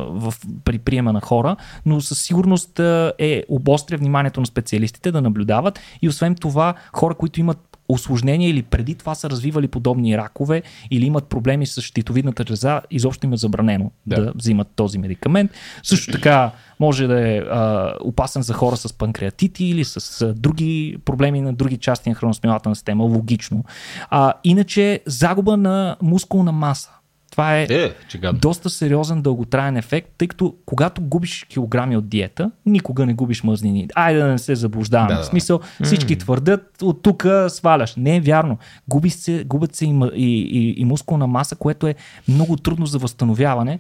[0.09, 1.57] в, при приема на хора,
[1.87, 7.15] но със сигурност а, е обостря вниманието на специалистите да наблюдават и освен това хора,
[7.15, 12.45] които имат осложнения или преди това са развивали подобни ракове или имат проблеми с щитовидната
[12.49, 15.51] жлеза, изобщо им е забранено да, да взимат този медикамент.
[15.83, 20.97] Също така може да е а, опасен за хора с панкреатити или с а, други
[21.05, 23.65] проблеми на други части на храносмилателна система, логично.
[24.11, 26.91] А, иначе загуба на мускулна маса.
[27.33, 27.93] Това е, е
[28.33, 33.89] доста сериозен дълготраен ефект, тъй като когато губиш килограми от диета, никога не губиш мъзнини.
[33.95, 35.15] Айде да не се заблуждаваме.
[35.15, 36.21] Да, В смисъл, всички mm.
[36.21, 37.97] твърдят, от тук сваляш.
[37.97, 38.59] Не е вярно.
[38.89, 41.95] Губи се, губят се и, и, и, и мускулна маса, което е
[42.29, 43.79] много трудно за възстановяване,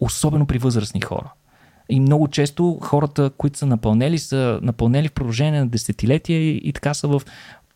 [0.00, 1.32] особено при възрастни хора.
[1.88, 6.72] И много често хората, които са напълнели, са напълнели в продължение на десетилетия и, и
[6.72, 7.22] така са в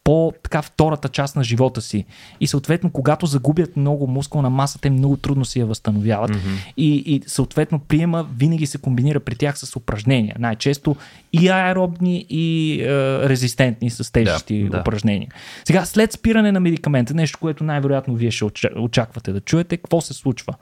[0.07, 2.05] по-така втората част на живота си.
[2.41, 6.31] И съответно, когато загубят много мускулна маса, те много трудно си я възстановяват.
[6.31, 6.73] Mm-hmm.
[6.77, 10.37] И, и съответно, приема винаги се комбинира при тях с упражнения.
[10.39, 10.97] Най-често
[11.33, 12.87] и аеробни, и е,
[13.29, 15.29] резистентни с тежести да, упражнения.
[15.65, 18.45] Сега, след спиране на медикамента, нещо, което най-вероятно вие ще
[18.77, 20.55] очаквате да чуете, какво се случва?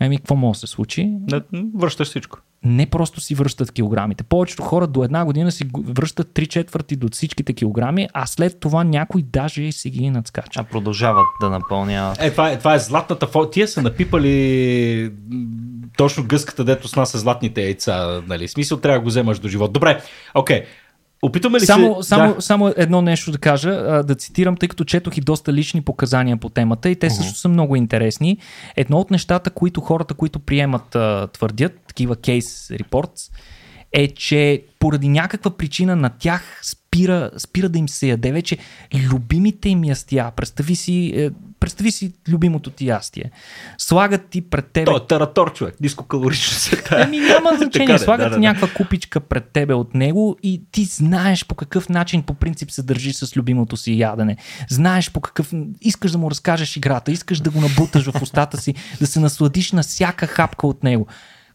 [0.00, 1.08] Еми, какво може да се случи?
[1.10, 1.42] Да,
[1.74, 4.24] връщаш всичко не просто си връщат килограмите.
[4.24, 8.84] Повечето хора до една година си връщат 3 четвърти до всичките килограми, а след това
[8.84, 10.60] някой даже и си ги надскача.
[10.60, 12.22] А продължават да напълняват.
[12.22, 13.50] Е, това е, това е златната фото.
[13.50, 15.12] Тия са напипали
[15.96, 18.22] точно гъската, дето с нас е златните яйца.
[18.26, 18.48] Нали?
[18.48, 19.72] Смисъл трябва да го вземаш до живот.
[19.72, 20.02] Добре,
[20.34, 20.60] окей.
[20.60, 20.64] Okay.
[21.22, 22.08] Опитваме ли само, се...
[22.08, 22.42] Само, да.
[22.42, 26.48] само едно нещо да кажа, да цитирам, тъй като четох и доста лични показания по
[26.48, 27.16] темата и те uh-huh.
[27.16, 28.38] също са много интересни.
[28.76, 30.96] Едно от нещата, които хората, които приемат,
[31.32, 33.32] твърдят, такива кейс reports,
[33.92, 36.60] е, че поради някаква причина на тях
[36.92, 38.58] спира, спира да им се яде вече
[38.94, 40.30] любимите им ястия.
[40.36, 41.30] Представи си, е,
[41.60, 43.30] представи си любимото ти ястие.
[43.78, 44.86] Слагат ти пред теб.
[44.86, 47.98] Той е таратор, човек, нискокалорично се Еми няма значение.
[47.98, 48.74] Слагат да, да, някаква да.
[48.74, 53.12] купичка пред тебе от него и ти знаеш по какъв начин по принцип се държи
[53.12, 54.36] с любимото си ядене.
[54.68, 55.52] Знаеш по какъв...
[55.80, 59.72] Искаш да му разкажеш играта, искаш да го набуташ в устата си, да се насладиш
[59.72, 61.06] на всяка хапка от него.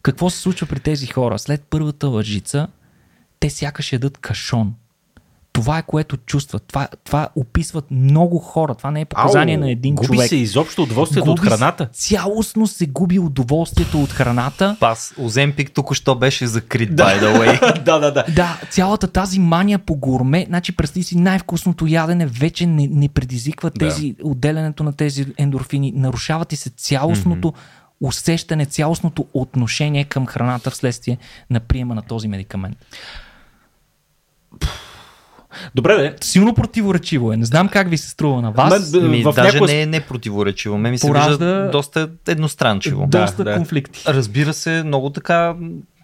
[0.01, 1.39] Какво се случва при тези хора?
[1.39, 2.67] След първата лъжица,
[3.39, 4.73] те сякаш ядат кашон.
[5.57, 6.63] Това е което чувстват.
[6.67, 8.75] Това, това описват много хора.
[8.75, 10.19] Това не е показание Ау, на един губи човек.
[10.19, 11.89] Губи се изобщо удоволствието губи от храната.
[11.93, 14.77] Цялостно се губи удоволствието от храната.
[14.79, 17.03] Пас, Оземпик току-що беше закрит, да.
[17.03, 17.83] by the way.
[17.83, 18.25] да, да, да.
[18.35, 23.71] Да, цялата тази мания по гурме, значи представи си най-вкусното ядене вече не, не предизвиква
[23.71, 24.27] тези, да.
[24.27, 25.93] отделянето на тези ендорфини.
[25.95, 31.17] Нарушават и се цялостното mm-hmm усещане, цялостното отношение към храната вследствие
[31.49, 32.77] на приема на този медикамент.
[35.75, 36.15] Добре, де.
[36.21, 37.37] Силно противоречиво е.
[37.37, 38.93] Не знам как ви се струва на вас.
[38.93, 39.65] Мен, ми, в даже някакво...
[39.65, 40.77] не е непротиворечиво.
[40.77, 41.29] Ме ми се Поражда...
[41.29, 43.07] вижда доста едностранчиво.
[43.07, 44.03] Доста да, конфликти.
[44.07, 45.55] Разбира се, много така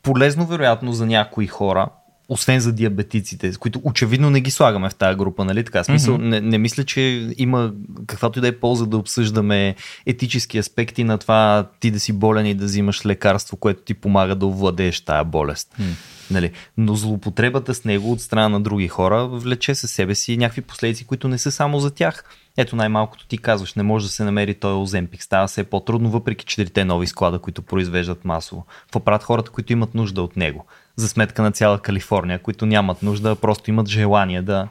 [0.04, 1.88] полезно вероятно за някои хора
[2.30, 5.84] освен за диабетиците, които очевидно не ги слагаме в тази група, нали така?
[5.84, 6.22] Смисъл, mm-hmm.
[6.22, 7.72] не, не мисля, че има
[8.08, 9.76] каквато и да е полза да обсъждаме
[10.06, 14.36] етически аспекти на това ти да си болен и да взимаш лекарство, което ти помага
[14.36, 15.76] да овладееш тая болест.
[15.82, 15.84] Mm.
[16.32, 16.52] Нали?
[16.78, 21.06] Но злоупотребата с него от страна на други хора влече със себе си някакви последици,
[21.06, 22.24] които не са само за тях.
[22.58, 25.24] Ето най-малкото ти казваш, не може да се намери той Оземпик.
[25.24, 28.66] Става все по-трудно, въпреки четирите нови склада, които произвеждат масово.
[29.06, 30.66] Правят хората, които имат нужда от него?
[30.96, 34.68] За сметка на цяла Калифорния, които нямат нужда, а просто имат желание да,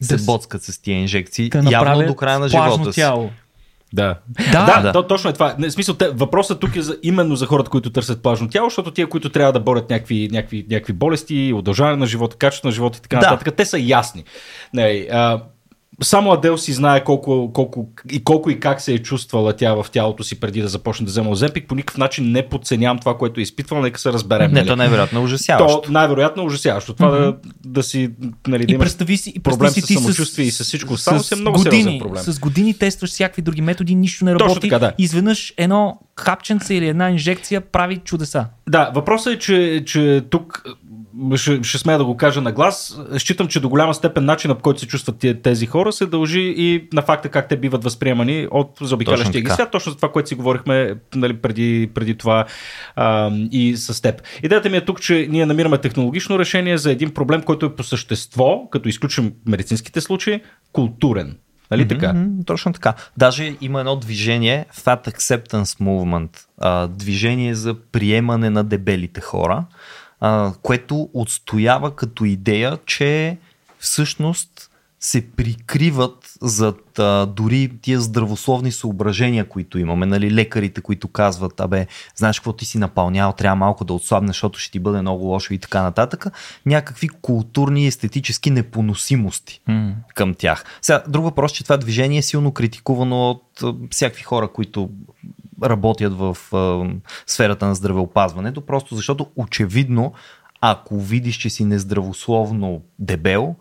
[0.00, 3.00] се да боцкат с тия инжекции, да явно до края на живота си.
[3.00, 3.30] Тяло.
[3.94, 4.18] Да.
[4.52, 4.92] Да, да, да.
[4.92, 5.54] То, точно е това.
[5.58, 8.90] Не, смисъл, те, въпросът тук е за, именно за хората, които търсят плажно тяло, защото
[8.90, 12.98] тия, които трябва да борят някакви, някакви, някакви болести, удължаване на живота, качество на живота
[12.98, 13.30] и така да.
[13.30, 14.24] нататък, те са ясни.
[14.74, 15.40] Не, а,
[16.02, 19.86] само Адел си знае колко, колко, и колко и как се е чувствала тя в
[19.92, 21.68] тялото си преди да започне да взема Оземпик.
[21.68, 24.52] По никакъв начин не подценявам това, което е изпитвал, нека се разберем.
[24.52, 24.68] Не, нали?
[24.68, 25.80] то най-вероятно е ужасяващо.
[25.80, 26.94] То най-вероятно е ужасяващо.
[26.94, 27.36] Това mm-hmm.
[27.64, 28.10] да, да си,
[28.46, 31.24] нали, да и представи си, и проблем си с самочувствие с, и с всичко останало,
[31.32, 32.22] е много години, сериозен проблем.
[32.22, 34.48] С години тестваш всякакви други методи, нищо не работи.
[34.48, 34.92] Точно така, да.
[34.98, 38.46] Изведнъж едно хапченце или една инжекция прави чудеса.
[38.68, 40.62] Да, въпросът е, че, че тук
[41.36, 44.62] ще, ще смея да го кажа на глас, считам, че до голяма степен начинът, по
[44.62, 48.78] който се чувстват тези хора, се дължи и на факта как те биват възприемани от
[48.80, 49.70] заобикалящия ги свят.
[49.70, 52.44] Точно за това, което си говорихме нали, преди, преди това
[52.96, 54.22] а, и с теб.
[54.42, 57.82] Идеята ми е тук, че ние намираме технологично решение за един проблем, който е по
[57.82, 60.40] същество, като изключим медицинските случаи,
[60.72, 61.36] културен.
[61.76, 62.06] Нали така?
[62.06, 62.94] Mm-hmm, точно така.
[63.16, 69.64] Даже има едно движение, Fat Acceptance Movement, а, движение за приемане на дебелите хора
[70.26, 73.38] а, което отстоява като идея, че
[73.78, 74.70] всъщност
[75.04, 80.06] се прикриват зад а, дори тия здравословни съображения, които имаме.
[80.06, 81.86] Нали, лекарите, които казват, абе,
[82.16, 85.54] знаеш какво ти си напълнял, трябва малко да отслабнеш, защото ще ти бъде много лошо
[85.54, 86.26] и така нататък.
[86.66, 89.94] Някакви културни и естетически непоносимости mm.
[90.14, 90.64] към тях.
[90.82, 94.90] Сега, друг въпрос, че това движение е силно критикувано от а, всякакви хора, които
[95.62, 96.90] работят в а,
[97.26, 100.12] сферата на здравеопазването, просто защото очевидно,
[100.60, 103.54] ако видиш, че си нездравословно дебел,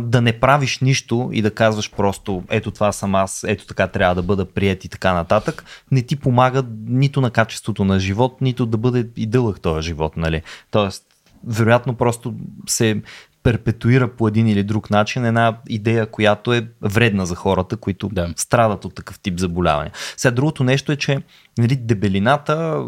[0.00, 4.14] да не правиш нищо и да казваш просто ето това съм аз, ето така трябва
[4.14, 8.66] да бъда прият и така нататък, не ти помага нито на качеството на живот, нито
[8.66, 10.16] да бъде и дълъг този живот.
[10.16, 10.42] Нали?
[10.70, 11.04] Тоест,
[11.44, 12.34] вероятно просто
[12.66, 13.02] се
[13.48, 18.32] перпетуира по един или друг начин една идея, която е вредна за хората, които да.
[18.36, 19.90] страдат от такъв тип заболяване.
[20.16, 21.22] Сега другото нещо е, че
[21.58, 22.84] нали, дебелината,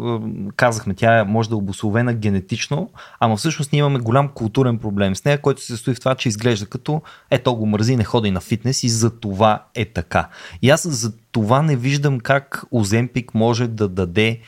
[0.55, 2.89] казахме, тя може да е обословена генетично,
[3.19, 6.29] ама всъщност ние имаме голям културен проблем с нея, който се състои в това, че
[6.29, 7.01] изглежда като
[7.31, 10.27] ето го мързи, не ходи на фитнес и за това е така.
[10.61, 14.39] И аз за това не виждам как Оземпик може да даде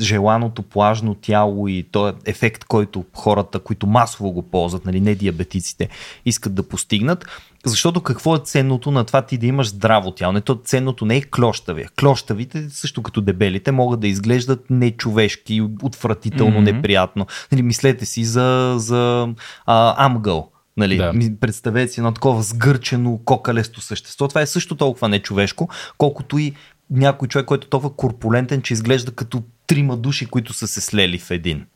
[0.00, 5.88] желаното плажно тяло и този ефект, който хората, които масово го ползват, нали, не диабетиците,
[6.24, 7.26] искат да постигнат.
[7.66, 10.32] Защото какво е ценното на това ти да имаш здраво тяло?
[10.32, 11.88] Не, то ценното не е клощавия.
[12.00, 16.72] Клощавите, също като дебелите, могат да изглеждат нечовешки, отвратително, mm-hmm.
[16.72, 17.26] неприятно.
[17.52, 19.28] Нали, мислете си за, за
[19.66, 20.50] а, амгъл.
[20.76, 21.12] Нали, да.
[21.40, 24.28] Представете си едно такова сгърчено, кокалесто същество.
[24.28, 25.68] Това е също толкова нечовешко,
[25.98, 26.54] колкото и
[26.90, 31.18] някой човек, който е толкова корпулентен, че изглежда като трима души, които са се слели
[31.18, 31.66] в един.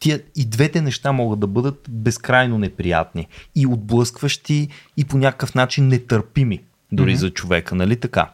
[0.00, 5.88] Тия и двете неща могат да бъдат безкрайно неприятни и отблъскващи и по някакъв начин
[5.88, 6.60] нетърпими
[6.92, 7.20] дори mm-hmm.
[7.20, 8.30] за човека, нали така?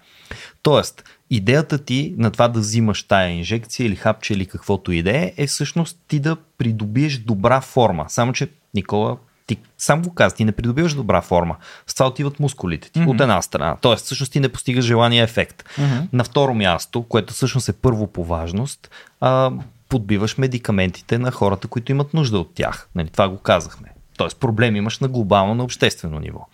[0.62, 5.10] Тоест, идеята ти на това да взимаш тая инжекция или хапче или каквото и да
[5.10, 8.04] е, е всъщност ти да придобиеш добра форма.
[8.08, 9.16] Само, че Никола
[9.54, 11.56] ти сам го каза, ти не придобиваш добра форма.
[11.86, 13.08] С това отиват мускулите ти, mm-hmm.
[13.08, 13.76] от една страна.
[13.80, 15.64] Тоест, всъщност ти не постигаш желания ефект.
[15.76, 16.08] Mm-hmm.
[16.12, 18.90] На второ място, което всъщност е първо по важност,
[19.20, 19.50] а,
[19.88, 22.88] подбиваш медикаментите на хората, които имат нужда от тях.
[22.94, 23.88] Нали, това го казахме.
[24.16, 26.46] Тоест, проблем имаш на глобално, на обществено ниво.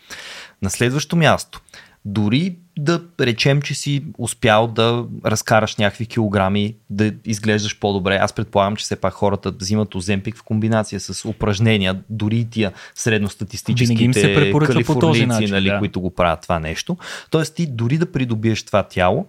[0.62, 1.60] На следващо място,
[2.08, 8.16] дори да речем, че си успял да разкараш някакви килограми, да изглеждаш по-добре.
[8.16, 12.72] Аз предполагам, че все пак хората взимат оземпик в комбинация с упражнения, дори и тия
[12.94, 14.34] средностатистическите
[14.66, 15.78] калифорнийци, нали, да.
[15.78, 16.96] които го правят това нещо.
[17.30, 19.26] Тоест ти дори да придобиеш това тяло,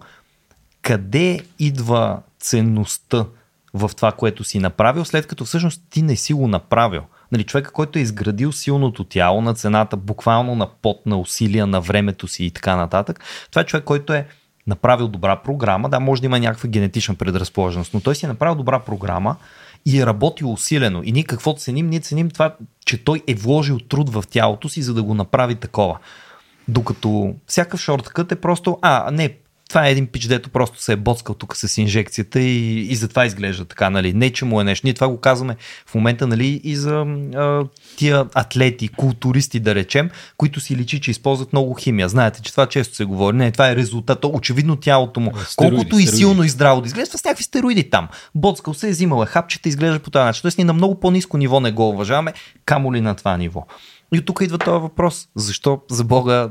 [0.82, 3.26] къде идва ценността
[3.74, 7.02] в това, което си направил, след като всъщност ти не си го направил–
[7.32, 11.80] Нали, човека, който е изградил силното тяло на цената, буквално на пот, на усилия, на
[11.80, 13.20] времето си и така нататък,
[13.50, 14.26] това е човек, който е
[14.66, 15.88] направил добра програма.
[15.88, 19.36] Да, може да има някаква генетична предразположеност, но той си е направил добра програма
[19.86, 21.02] и е работил усилено.
[21.04, 21.88] И ние какво ценим?
[21.88, 22.54] Ние ценим това,
[22.86, 25.98] че той е вложил труд в тялото си, за да го направи такова.
[26.68, 29.36] Докато всякакъв шорткът е просто, а, не,
[29.70, 33.26] това е един пич, дето просто се е боцкал тук с инжекцията и, и затова
[33.26, 34.12] изглежда така, нали?
[34.12, 34.86] Не, че му е нещо.
[34.86, 35.56] Ние това го казваме
[35.86, 37.64] в момента, нали, и за а,
[37.96, 42.08] тия атлети, културисти, да речем, които си личи, че използват много химия.
[42.08, 43.36] Знаете, че това често се говори.
[43.36, 44.24] Не, това е резултат.
[44.24, 46.04] Очевидно тялото му, стероиди, колкото стероиди.
[46.04, 48.08] и силно и здраво да изглежда, с някакви стероиди там.
[48.34, 50.42] Боцкал се е взимал е хапчета, изглежда по този начин.
[50.42, 52.32] Тоест ние на много по-низко ниво не го уважаваме,
[52.64, 53.66] камо ли на това ниво.
[54.14, 55.28] И тук идва този въпрос.
[55.36, 56.48] Защо за Бога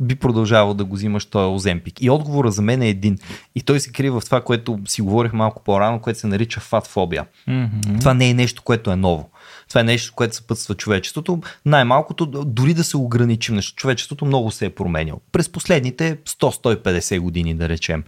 [0.00, 2.02] би продължавал да го взимаш този оземпик?
[2.02, 3.18] И отговора за мен е един.
[3.54, 7.26] И той се крие в това, което си говорих малко по-рано, което се нарича фатфобия.
[7.48, 8.00] Mm-hmm.
[8.00, 9.30] Това не е нещо, което е ново.
[9.68, 11.40] Това е нещо, което съпътства човечеството.
[11.66, 15.20] Най-малкото, дори да се ограничим нещо, човечеството много се е променял.
[15.32, 18.04] През последните 100-150 години, да речем.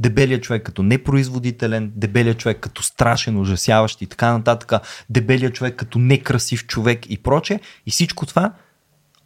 [0.00, 4.72] Дебелият човек като непроизводителен, дебелият човек като страшен, ужасяващ и така нататък,
[5.10, 7.60] дебелият човек като некрасив човек и проче.
[7.86, 8.52] И всичко това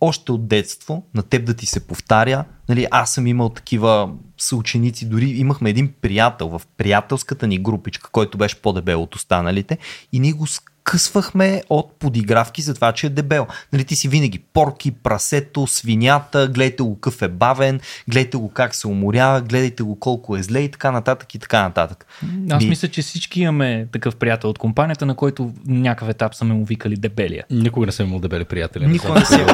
[0.01, 2.45] още от детство на теб да ти се повтаря.
[2.69, 8.39] Нали, аз съм имал такива съученици, дори имахме един приятел в приятелската ни групичка, който
[8.39, 9.79] беше по-дебел от останалите
[10.13, 10.47] и ние го
[10.89, 13.47] откъсвахме от подигравки за това, че е дебел.
[13.73, 18.75] Нали, ти си винаги порки, прасето, свинята, гледайте го какъв е бавен, гледайте го как
[18.75, 22.07] се уморява, гледайте го колко е зле и така нататък и така нататък.
[22.51, 22.69] Аз и...
[22.69, 26.65] мисля, че всички имаме такъв приятел от компанията, на който някакъв етап са ме му
[26.65, 27.45] викали дебелия.
[27.51, 28.87] Никога не съм имал дебели приятели.
[28.87, 29.47] Никога не съм.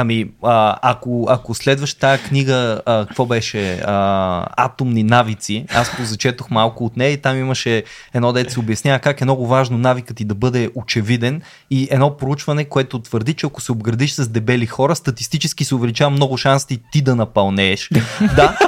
[0.00, 3.74] Ами, а, ако, ако следваш тази книга, а, какво беше?
[3.74, 7.84] А, Атомни навици, аз позачетох малко от нея и там имаше
[8.14, 12.16] едно дете се обяснява как е много важно навикът ти да бъде очевиден и едно
[12.16, 16.78] проучване, което твърди, че ако се обградиш с дебели хора, статистически се увеличава много шанси
[16.92, 17.90] ти да напълнееш.
[18.36, 18.58] да,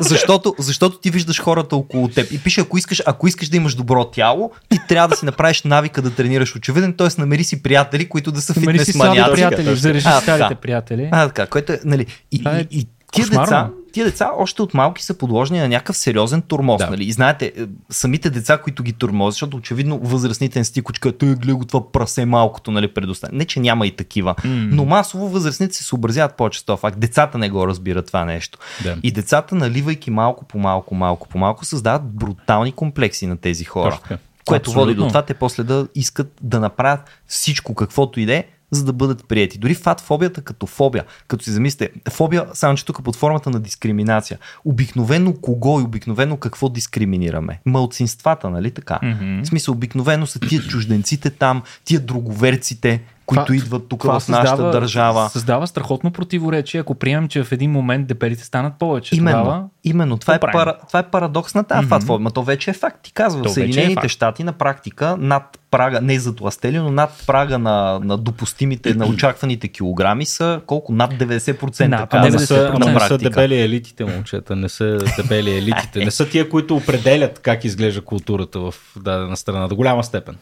[0.00, 2.32] защото, защото ти виждаш хората около теб.
[2.32, 5.62] И пише, ако искаш, ако искаш да имаш добро тяло, ти трябва да си направиш
[5.62, 7.08] навика да тренираш очевиден, т.е.
[7.18, 9.32] намери си приятели, които да са фитнес маняци.
[9.32, 11.08] приятели, зарежи старите приятели.
[11.12, 15.04] А, така, което е, нали, и, и, и, тия деца, тия деца още от малки
[15.04, 16.78] са подложени на някакъв сериозен турмоз.
[16.78, 16.90] Да.
[16.90, 17.04] Нали?
[17.04, 21.64] И знаете, е, самите деца, които ги турмозят, защото очевидно възрастните инстикочка, той гледа го
[21.64, 23.36] това прасе малкото, нали, предоставя.
[23.36, 24.34] Не, че няма и такива.
[24.34, 24.68] Mm.
[24.72, 26.36] Но масово възрастните се съобразяват
[26.66, 26.98] това факт.
[26.98, 28.58] Децата не го разбират това нещо.
[28.82, 28.96] Да.
[29.02, 33.98] И децата, наливайки малко по малко, малко по малко, създават брутални комплекси на тези хора.
[34.02, 34.18] Точно.
[34.44, 34.94] Което Абсолютно.
[34.94, 38.44] води до това те после да искат да направят всичко, каквото иде,
[38.74, 39.58] за да бъдат прияти.
[39.58, 44.38] Дори фатфобията като фобия, като си замислите, фобия, само че тук под формата на дискриминация.
[44.64, 47.60] Обикновено кого и обикновено какво дискриминираме?
[47.66, 48.98] Малцинствата, нали така?
[49.02, 49.44] Mm-hmm.
[49.44, 54.46] В смисъл, обикновено са тия чужденците там, тия друговерците, които това, идват тук в нашата
[54.46, 55.28] създава, държава.
[55.28, 59.16] Създава страхотно противоречие, ако приемем, че в един момент дебелите станат повече.
[59.16, 59.68] Именно, тогава...
[59.84, 60.16] именно.
[60.16, 61.88] Това, е пара, това е парадокс на тази mm-hmm.
[61.88, 62.30] фатфобия.
[62.30, 62.98] То вече е факт.
[63.02, 67.24] Ти казва, в е Съединените е щати на практика над прага, не затластели, но над
[67.26, 70.92] прага на, на допустимите, на очакваните килограми са колко?
[70.92, 71.86] Над 90%.
[71.86, 72.30] Над 90%.
[72.30, 76.04] Не са, на не са дебели елитите, момчета, не са дебели елитите.
[76.04, 80.36] Не са тия, които определят как изглежда културата в дадена страна, до голяма степен.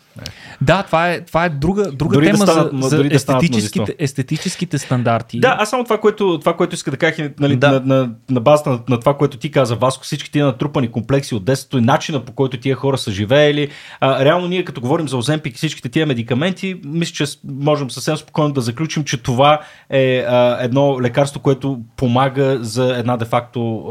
[0.60, 4.78] Да, това е, това е друга, друга дори тема да станат, за, за естетическите, естетическите
[4.78, 5.40] стандарти.
[5.40, 7.70] Да, аз само това, което, това, което иска да кажа нали, да.
[7.70, 11.34] на, на, на базата на, на, това, което ти каза, Васко, всички тия натрупани комплекси
[11.34, 13.68] от детството и начина по който тия хора са живеели.
[14.00, 18.16] А, реално ние като говорим за Оземпик и всичките тия медикаменти, мисля, че можем съвсем
[18.16, 19.60] спокойно да заключим, че това
[19.90, 23.86] е а, едно лекарство, което помага за една де-факто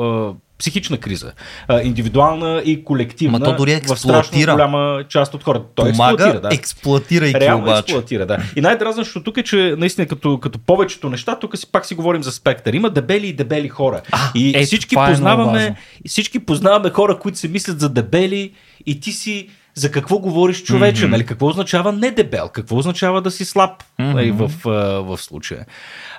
[0.62, 1.32] психична криза.
[1.68, 3.40] А, индивидуална и колективна.
[3.40, 4.52] Ма то дори експлуатира.
[4.52, 5.66] Голяма част от хората.
[5.76, 6.56] Той Помага, експлуатира, да.
[6.56, 7.80] експлуатирайки Реално обаче.
[7.80, 8.38] експлуатира, да.
[8.56, 12.24] И най-дразнащото тук е, че наистина като, като повечето неща, тук си пак си говорим
[12.24, 12.74] за спектър.
[12.74, 14.02] Има дебели и дебели хора.
[14.12, 18.52] А, и е, всички познаваме, е всички познаваме хора, които се мислят за дебели
[18.86, 21.10] и ти си за какво говориш човече, mm-hmm.
[21.10, 21.26] нали?
[21.26, 24.14] Какво означава не дебел, какво означава да си слаб mm-hmm.
[24.14, 25.66] нали, в, в, в случая.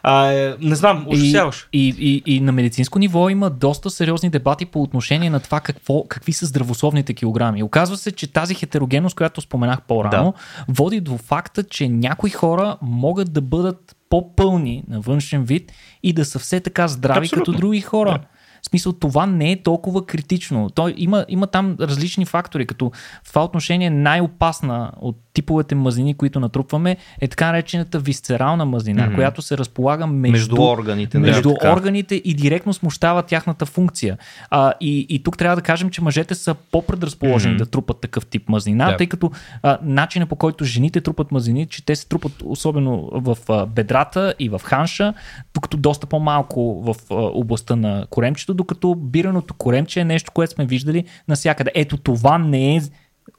[0.02, 1.68] А, е, не знам, ужасяваш.
[1.72, 5.60] И, и, и, и на медицинско ниво има доста сериозни дебати по отношение на това
[5.60, 7.62] какво, какви са здравословните килограми.
[7.62, 10.34] Оказва се, че тази хетерогенност, която споменах по-рано,
[10.68, 10.74] да.
[10.74, 15.72] води до факта, че някои хора могат да бъдат по-пълни на външен вид
[16.02, 17.52] и да са все така здрави Абсолютно.
[17.52, 18.10] като други хора.
[18.10, 18.31] Да.
[18.62, 20.70] В смисъл, това не е толкова критично.
[20.70, 22.90] Той има, има там различни фактори, като
[23.24, 29.14] в това отношение най-опасна от типовете мазнини, които натрупваме, е така наречената висцерална мазнина, mm-hmm.
[29.14, 31.18] която се разполага между, между органите.
[31.18, 34.18] Между да, органите и директно смущава тяхната функция.
[34.50, 37.58] А, и, и тук трябва да кажем, че мъжете са по-предразположени mm-hmm.
[37.58, 38.98] да трупат такъв тип мазнина, yeah.
[38.98, 39.30] тъй като
[39.62, 44.34] а, начинът по който жените трупат мазнини, че те се трупат особено в а, бедрата
[44.38, 45.14] и в ханша,
[45.54, 50.66] докато доста по-малко в а, областта на коремчето, докато бираното коремче е нещо, което сме
[50.66, 51.70] виждали навсякъде.
[51.74, 52.80] Ето това не е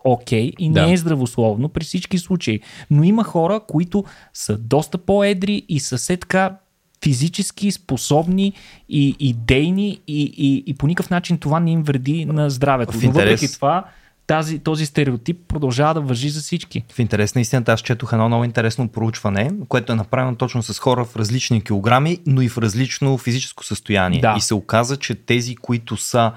[0.04, 0.92] окей okay, и не да.
[0.92, 2.60] е здравословно при всички случаи.
[2.92, 4.04] Но има хора, които
[4.34, 6.58] са доста по-едри и са все така
[7.04, 8.54] физически способни
[8.90, 12.98] и идейни и, и, и по никакъв начин това не им вреди на здравето.
[13.04, 13.86] Но въпреки това,
[14.28, 16.84] тази, този стереотип продължава да въжи за всички.
[16.94, 20.80] В интерес на истината, аз четох едно много интересно проучване, което е направено точно с
[20.80, 24.22] хора в различни килограми, но и в различно физическо състояние.
[24.22, 24.36] Да.
[24.38, 26.32] И се оказа, че тези, които са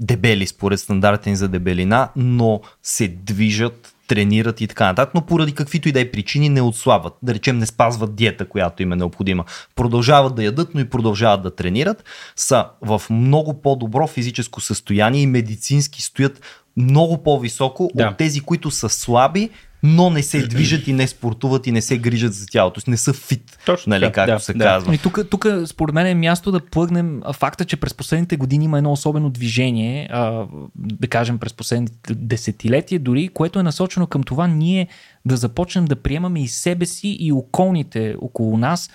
[0.00, 5.52] дебели според стандартите ни за дебелина, но се движат тренират и така нататък, но поради
[5.52, 7.12] каквито и да е причини не отслабват.
[7.22, 9.44] Да речем не спазват диета, която им е необходима.
[9.76, 12.04] Продължават да ядат, но и продължават да тренират,
[12.36, 16.40] са в много по-добро физическо състояние и медицински стоят
[16.76, 18.08] много по-високо да.
[18.08, 19.50] от тези, които са слаби,
[19.86, 22.80] но не се движат и не спортуват и не се грижат за тялото.
[22.86, 24.64] Не са фит, Точно, нали, както да, се да.
[24.64, 24.94] казва.
[24.94, 28.78] И тук, тук според мен е място да плъгнем факта, че през последните години има
[28.78, 30.46] едно особено движение, а,
[30.76, 34.88] да кажем през последните десетилетия дори, което е насочено към това ние
[35.24, 38.90] да започнем да приемаме и себе си и околните около нас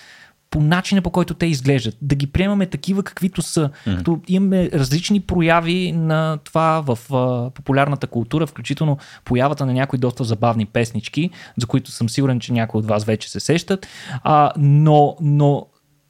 [0.50, 1.98] по начина по който те изглеждат.
[2.02, 3.70] Да ги приемаме такива каквито са.
[3.70, 3.98] Mm-hmm.
[3.98, 10.24] Като имаме различни прояви на това в а, популярната култура, включително появата на някои доста
[10.24, 13.88] забавни песнички, за които съм сигурен, че някои от вас вече се сещат.
[14.24, 15.68] А, но, но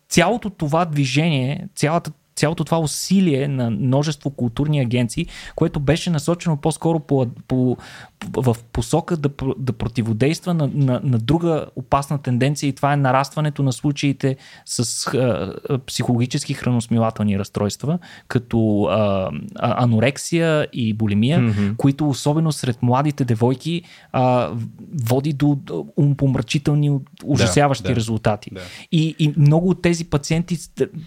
[0.10, 6.99] цялото това движение, цялата цялото това усилие на множество културни агенции, което беше насочено по-скоро
[6.99, 7.78] по, по,
[8.34, 13.64] в посока да, да противодейства на, на, на друга опасна тенденция и това е нарастването
[13.64, 15.53] на случаите с а,
[15.88, 21.76] психологически храносмилателни разстройства, като а, анорексия и булимия, mm-hmm.
[21.76, 24.52] които особено сред младите девойки а,
[25.03, 25.57] води до
[25.98, 26.91] умпомрачителни,
[27.24, 28.49] ужасяващи да, да, резултати.
[28.53, 28.61] Да.
[28.91, 30.57] И, и много от тези пациенти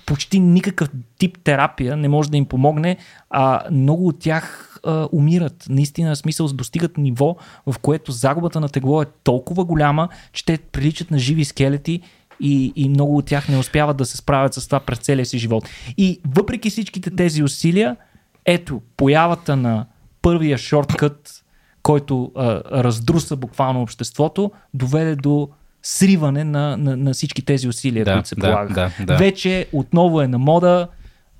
[0.06, 0.88] почти никакъв
[1.22, 2.96] тип терапия не може да им помогне,
[3.30, 5.66] а много от тях а, умират.
[5.68, 7.36] Наистина, смисъл, достигат ниво,
[7.66, 12.00] в което загубата на тегло е толкова голяма, че те приличат на живи скелети
[12.40, 15.38] и, и много от тях не успяват да се справят с това през целия си
[15.38, 15.68] живот.
[15.96, 17.96] И въпреки всичките тези усилия,
[18.44, 19.86] ето, появата на
[20.22, 21.44] първия шорткът,
[21.82, 25.48] който а, раздруса буквално обществото, доведе до
[25.82, 28.92] сриване на, на, на всички тези усилия, да, които се да, полагаха.
[28.98, 29.16] Да, да.
[29.16, 30.88] Вече отново е на мода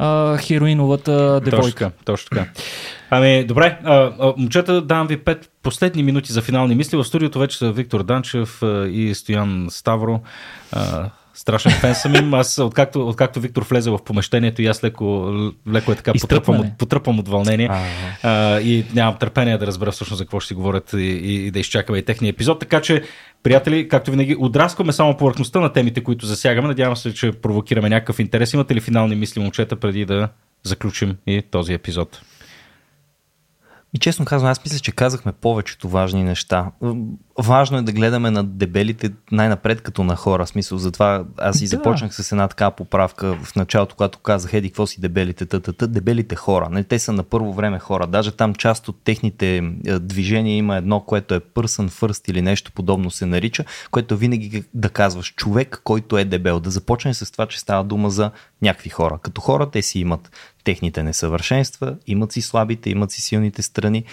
[0.03, 1.51] а, хероиновата девойка.
[1.51, 2.51] Точно така, точно така.
[3.11, 6.97] Ами, добре, а, а, момчета, давам ви пет последни минути за финални мисли.
[6.97, 10.21] В студиото вече са Виктор Данчев а, и Стоян Ставро.
[10.73, 12.35] А, страшен фен съм им.
[12.35, 15.33] Аз, откакто, откакто Виктор влезе в помещението и аз леко,
[15.73, 17.71] леко е така потръпвам от, потръпвам от вълнение
[18.23, 21.51] а, и нямам търпение да разбера всъщност за какво ще си говорят и, и, и
[21.51, 22.61] да изчакаме и техния епизод.
[22.61, 23.03] Така че,
[23.43, 26.69] приятели, както винаги, отраскваме само повърхността на темите, които засягаме.
[26.69, 28.53] Надявам се, че провокираме някакъв интерес.
[28.53, 30.29] Имате ли финални мисли, момчета, преди да
[30.63, 32.23] заключим и този епизод?
[33.95, 36.71] И честно казвам, аз мисля, че казахме повечето важни неща.
[37.39, 40.47] Важно е да гледаме на дебелите най-напред като на хора.
[40.47, 44.87] Смисъл, затова аз и започнах с една така поправка в началото, когато казах, еди, какво
[44.87, 46.69] си дебелите, тътата, дебелите хора.
[46.71, 48.07] Не, те са на първо време хора.
[48.07, 49.61] Даже там част от техните
[50.01, 54.89] движения има едно, което е person first или нещо подобно се нарича, което винаги да
[54.89, 56.61] казваш човек, който е дебел.
[56.61, 58.31] Да започне с това, че става дума за
[58.63, 59.19] някакви хора.
[59.23, 60.31] Като хора те си имат
[60.65, 64.05] техните несъвършенства, имат си слабите, имат си силните страни.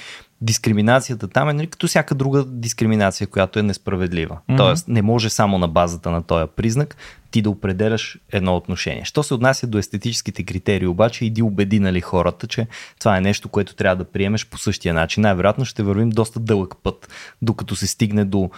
[0.42, 4.38] Дискриминацията там е нали, като всяка друга дискриминация, която е несправедлива.
[4.50, 4.58] Mm-hmm.
[4.58, 6.96] Тоест, не може само на базата на този признак
[7.32, 9.06] ти да определяш едно отношение.
[9.06, 12.68] Що се отнася до естетическите критерии, обаче, иди убеди нали, хората, че
[13.00, 15.22] това е нещо, което трябва да приемеш по същия начин.
[15.22, 17.10] Най-вероятно ще вървим доста дълъг път,
[17.42, 18.50] докато се стигне до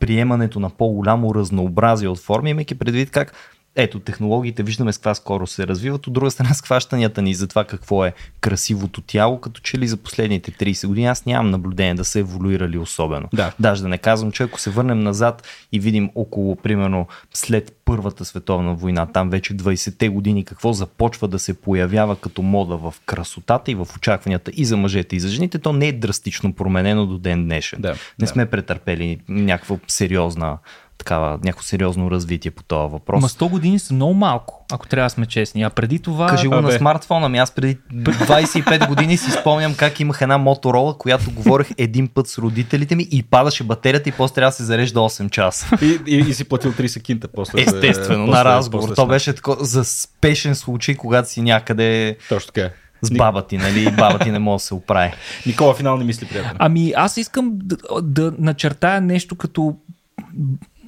[0.00, 3.34] приемането на по-голямо разнообразие от форми, имайки предвид как
[3.76, 7.64] ето, технологиите виждаме с каква скоро се развиват, от друга страна схващанията ни за това
[7.64, 12.04] какво е красивото тяло, като че ли за последните 30 години аз нямам наблюдение да
[12.04, 13.28] са еволюирали особено.
[13.32, 13.52] Да.
[13.60, 18.24] Даже да не казвам, че ако се върнем назад и видим около, примерно, след Първата
[18.24, 23.70] световна война, там вече 20-те години, какво започва да се появява като мода в красотата
[23.70, 27.18] и в очакванията и за мъжете и за жените, то не е драстично променено до
[27.18, 27.80] ден днешен.
[27.80, 28.26] Да, не да.
[28.26, 30.58] сме претърпели някаква сериозна
[30.98, 33.22] такава, някакво сериозно развитие по този въпрос.
[33.22, 35.62] Ма 100 години са много малко, ако трябва да сме честни.
[35.62, 36.26] А преди това...
[36.26, 37.38] Кажи го на смартфона ми.
[37.38, 42.38] Аз преди 25 години си спомням как имах една моторола, която говорех един път с
[42.38, 45.78] родителите ми и падаше батерията и после трябва да се зарежда 8 часа.
[45.82, 47.62] И, и, и си платил 30 кинта после.
[47.62, 48.88] Естествено, после, на разговор.
[48.88, 52.16] После, То беше тако, за спешен случай, когато си някъде...
[52.28, 52.70] Точно така
[53.02, 53.90] с баба ти, нали?
[53.98, 55.12] Баба ти не може да се оправи.
[55.46, 56.56] Никола, финални мисли, приятели.
[56.58, 59.76] Ами аз искам да, да начертая нещо като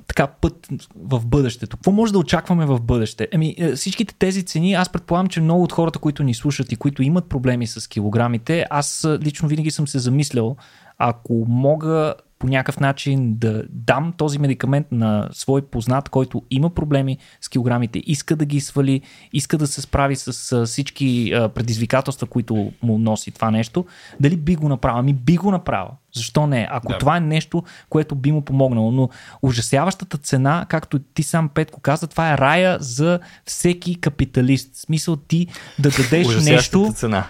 [0.07, 1.77] така път в бъдещето.
[1.77, 3.29] Какво може да очакваме в бъдеще?
[3.33, 6.77] Еми, е, всичките тези цени, аз предполагам, че много от хората, които ни слушат и
[6.77, 10.57] които имат проблеми с килограмите, аз лично винаги съм се замислял,
[10.99, 12.15] ако мога
[12.47, 18.03] по някакъв начин да дам този медикамент на свой познат, който има проблеми с килограмите,
[18.07, 19.01] иска да ги свали,
[19.33, 23.85] иска да се справи с всички предизвикателства, които му носи това нещо,
[24.21, 24.99] дали би го направил?
[24.99, 25.91] Ами би го направил.
[26.15, 26.69] Защо не?
[26.71, 26.99] Ако да.
[26.99, 28.91] това е нещо, което би му помогнало.
[28.91, 29.09] Но
[29.43, 34.75] ужасяващата цена, както ти сам Петко каза, това е рая за всеки капиталист.
[34.75, 35.47] В смисъл ти
[35.79, 36.93] да дадеш нещо.
[36.95, 37.27] Цена.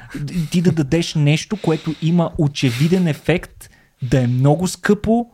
[0.50, 3.70] Ти да дадеш нещо, което има очевиден ефект,
[4.02, 5.26] да е много скъпо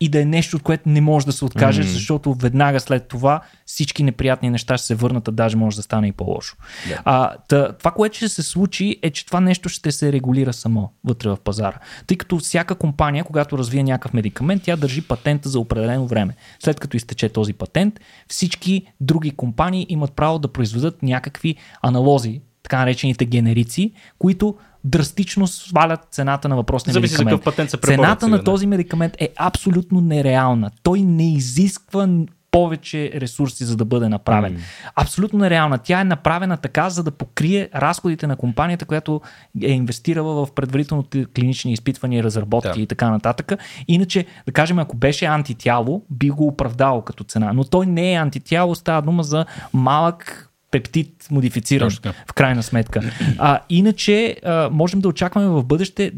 [0.00, 1.88] и да е нещо, от което не можеш да се откажеш, mm.
[1.88, 6.08] защото веднага след това всички неприятни неща ще се върнат, а даже може да стане
[6.08, 6.56] и по-лошо.
[6.88, 7.00] Yeah.
[7.04, 10.92] А, тъ, това, което ще се случи е, че това нещо ще се регулира само
[11.04, 11.78] вътре в пазара.
[12.06, 16.36] Тъй като всяка компания, когато развие някакъв медикамент, тя държи патента за определено време.
[16.60, 22.78] След като изтече този патент, всички други компании имат право да произведат някакви аналози, така
[22.78, 24.56] наречените генерици, които
[24.86, 27.40] драстично свалят цената на въпросния Зависи медикамент.
[27.40, 30.70] За патент се цената сега, на този медикамент е абсолютно нереална.
[30.82, 32.08] Той не изисква
[32.50, 34.56] повече ресурси, за да бъде направен.
[34.56, 34.60] Mm.
[34.96, 35.78] Абсолютно нереална.
[35.78, 39.20] Тя е направена така, за да покрие разходите на компанията, която
[39.62, 42.82] е инвестирала в предварителните клинични изпитвания, разработки yeah.
[42.82, 43.52] и така нататък.
[43.88, 47.52] Иначе, да кажем, ако беше антитяло, би го оправдал като цена.
[47.52, 51.90] Но той не е антитяло, става дума за малък пептид модифициран
[52.26, 53.00] в крайна сметка.
[53.38, 56.12] А, иначе а, можем да очакваме в бъдеще,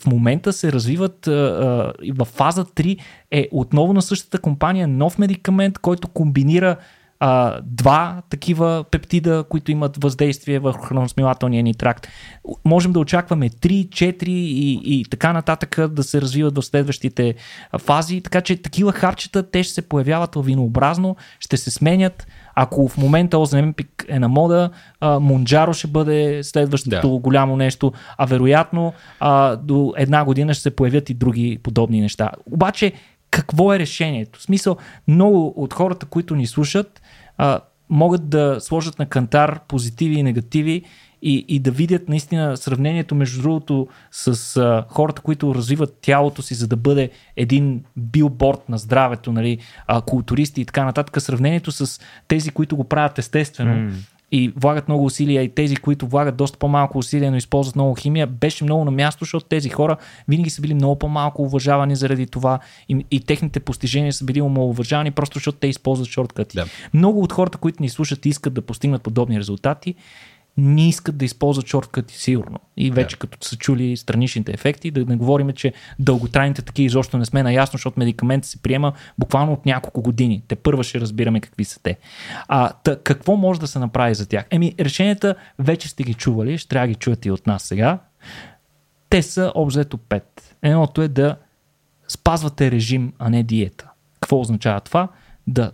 [0.00, 2.98] в момента се развиват а, а, в фаза 3
[3.30, 6.76] е отново на същата компания нов медикамент, който комбинира
[7.20, 12.08] а, два такива пептида, които имат въздействие върху храносмилателния ни тракт.
[12.64, 17.34] Можем да очакваме 3, 4 и, и така нататък да се развиват в следващите
[17.78, 22.26] фази, така че такива харчета те ще се появяват лавинообразно, ще се сменят.
[22.54, 24.70] Ако в момента Оземпик е на мода,
[25.00, 27.18] а, Монджаро ще бъде следващото да.
[27.18, 32.30] голямо нещо, а вероятно а, до една година ще се появят и други подобни неща.
[32.52, 32.92] Обаче,
[33.30, 34.38] какво е решението?
[34.38, 34.76] В смисъл,
[35.08, 37.02] много от хората, които ни слушат,
[37.38, 37.60] а,
[37.90, 40.82] могат да сложат на кантар позитиви и негативи
[41.24, 46.54] и, и да видят наистина сравнението между другото с а, хората, които развиват тялото си,
[46.54, 52.00] за да бъде един билборд на здравето, нали, а, културисти и така нататък, сравнението с
[52.28, 53.74] тези, които го правят естествено.
[53.74, 53.92] Mm
[54.34, 58.26] и влагат много усилия и тези, които влагат доста по-малко усилия, но използват много химия,
[58.26, 59.96] беше много на място, защото тези хора
[60.28, 65.10] винаги са били много по-малко уважавани заради това и, и техните постижения са били уважавани
[65.10, 66.56] просто защото те използват шорткати.
[66.56, 66.66] Да.
[66.94, 69.94] Много от хората, които ни слушат искат да постигнат подобни резултати,
[70.56, 72.58] не искат да използват шорткъти сигурно.
[72.76, 73.18] И вече yeah.
[73.18, 77.76] като са чули страничните ефекти, да не говорим, че дълготрайните такива изобщо не сме наясно,
[77.76, 80.42] защото медикамент се приема буквално от няколко години.
[80.48, 81.98] Те първа ще разбираме какви са те.
[82.48, 84.46] А, та, какво може да се направи за тях?
[84.50, 87.98] Еми, решенията вече сте ги чували, ще трябва да ги чуете и от нас сега.
[89.08, 90.22] Те са обзето 5.
[90.62, 91.36] Едното е да
[92.08, 93.90] спазвате режим, а не диета.
[94.20, 95.08] Какво означава това?
[95.46, 95.72] Да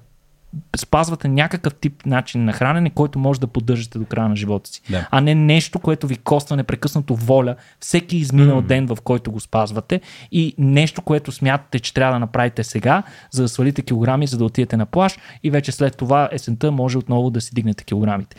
[0.77, 4.83] спазвате някакъв тип начин на хранене, който може да поддържате до края на живота си.
[4.91, 5.09] Да.
[5.11, 8.67] А не нещо, което ви коства непрекъснато воля всеки изминал mm.
[8.67, 10.01] ден, в който го спазвате
[10.33, 14.45] и нещо, което смятате, че трябва да направите сега, за да свалите килограми, за да
[14.45, 18.37] отидете на плаш и вече след това есента може отново да си дигнете килограмите.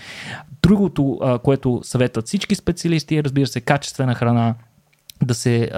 [0.61, 4.55] Другото, което съветват всички специалисти е, разбира се, качествена храна,
[5.23, 5.69] да се,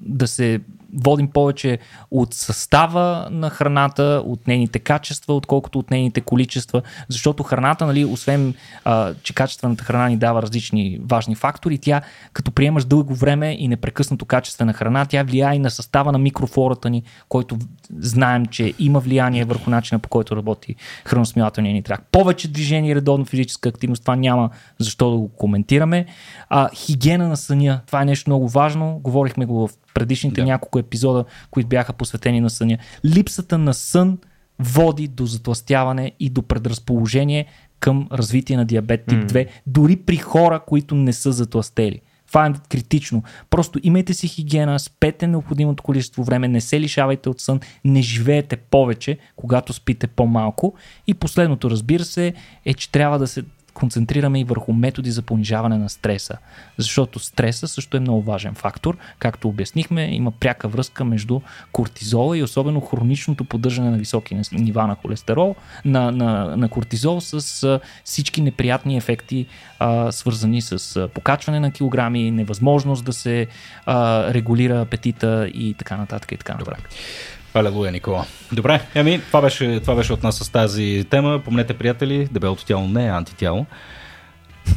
[0.00, 0.60] да се
[0.94, 1.78] водим повече
[2.10, 8.54] от състава на храната, от нейните качества, отколкото от нейните количества, защото храната, нали, освен
[8.84, 12.00] а, че качествената храна ни дава различни важни фактори, тя
[12.32, 16.90] като приемаш дълго време и непрекъснато качествена храна, тя влияе и на състава на микрофлората
[16.90, 17.58] ни, който
[17.98, 22.02] знаем, че има влияние върху начина по който работи храносмилателния ни трак.
[22.12, 26.06] Повече движение и редовно физическа активност, това няма защо да го коментираме.
[26.48, 29.00] А, хигиена на съня, това е нещо много важно.
[29.02, 30.46] Говорихме го в предишните да.
[30.46, 32.78] няколко епизода, които бяха посветени на съня.
[33.04, 34.18] Липсата на сън
[34.58, 37.46] води до затластяване и до предразположение
[37.80, 39.48] към развитие на диабет тип 2, mm.
[39.66, 42.00] дори при хора, които не са затластели.
[42.28, 43.22] Това е критично.
[43.50, 48.56] Просто имайте си хигиена, спете необходимото количество време, не се лишавайте от сън, не живеете
[48.56, 50.74] повече, когато спите по-малко.
[51.06, 52.34] И последното, разбира се,
[52.64, 53.42] е, че трябва да се
[53.76, 56.36] концентрираме и върху методи за понижаване на стреса.
[56.78, 58.96] Защото стреса също е много важен фактор.
[59.18, 61.40] Както обяснихме, има пряка връзка между
[61.72, 65.54] кортизола и особено хроничното поддържане на високи нива на холестерол,
[65.84, 69.46] на, на, на кортизол с всички неприятни ефекти,
[69.78, 73.46] а, свързани с покачване на килограми, невъзможност да се
[73.86, 76.32] а, регулира апетита и така нататък.
[76.32, 76.74] И така нататък.
[76.76, 77.35] Добре.
[77.56, 78.26] Алелуя, Никола.
[78.52, 81.40] Добре, ами, това беше, това беше от нас с тази тема.
[81.44, 83.66] Помнете, приятели, дебелото тяло не е антитяло.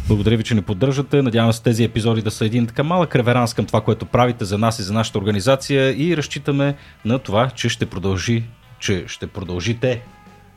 [0.07, 1.21] Благодаря ви, че ни поддържате.
[1.21, 4.57] Надявам се тези епизоди да са един така малък реверанс към това, което правите за
[4.57, 6.75] нас и за нашата организация и разчитаме
[7.05, 8.43] на това, че ще продължи,
[8.79, 10.01] че ще продължите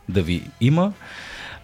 [0.08, 0.92] да ви има.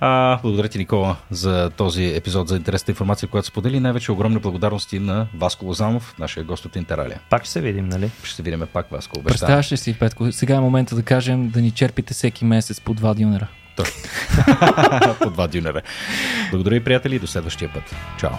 [0.01, 3.81] А, благодаря ти, Никола, за този епизод, за интересната информация, която сподели.
[3.81, 7.21] Най-вече огромни благодарности на Васко Лозанов, нашия гост от Интералия.
[7.31, 8.11] Пак ще се видим, нали?
[8.23, 9.23] Ще се видим пак, Васко.
[9.23, 10.33] Представяш ли си, Петко?
[10.33, 13.47] Сега е момента да кажем да ни черпите всеки месец по два дюнера.
[15.23, 15.83] по два дюнера.
[16.51, 17.97] Благодаря и приятели до следващия път.
[18.21, 18.31] Чао!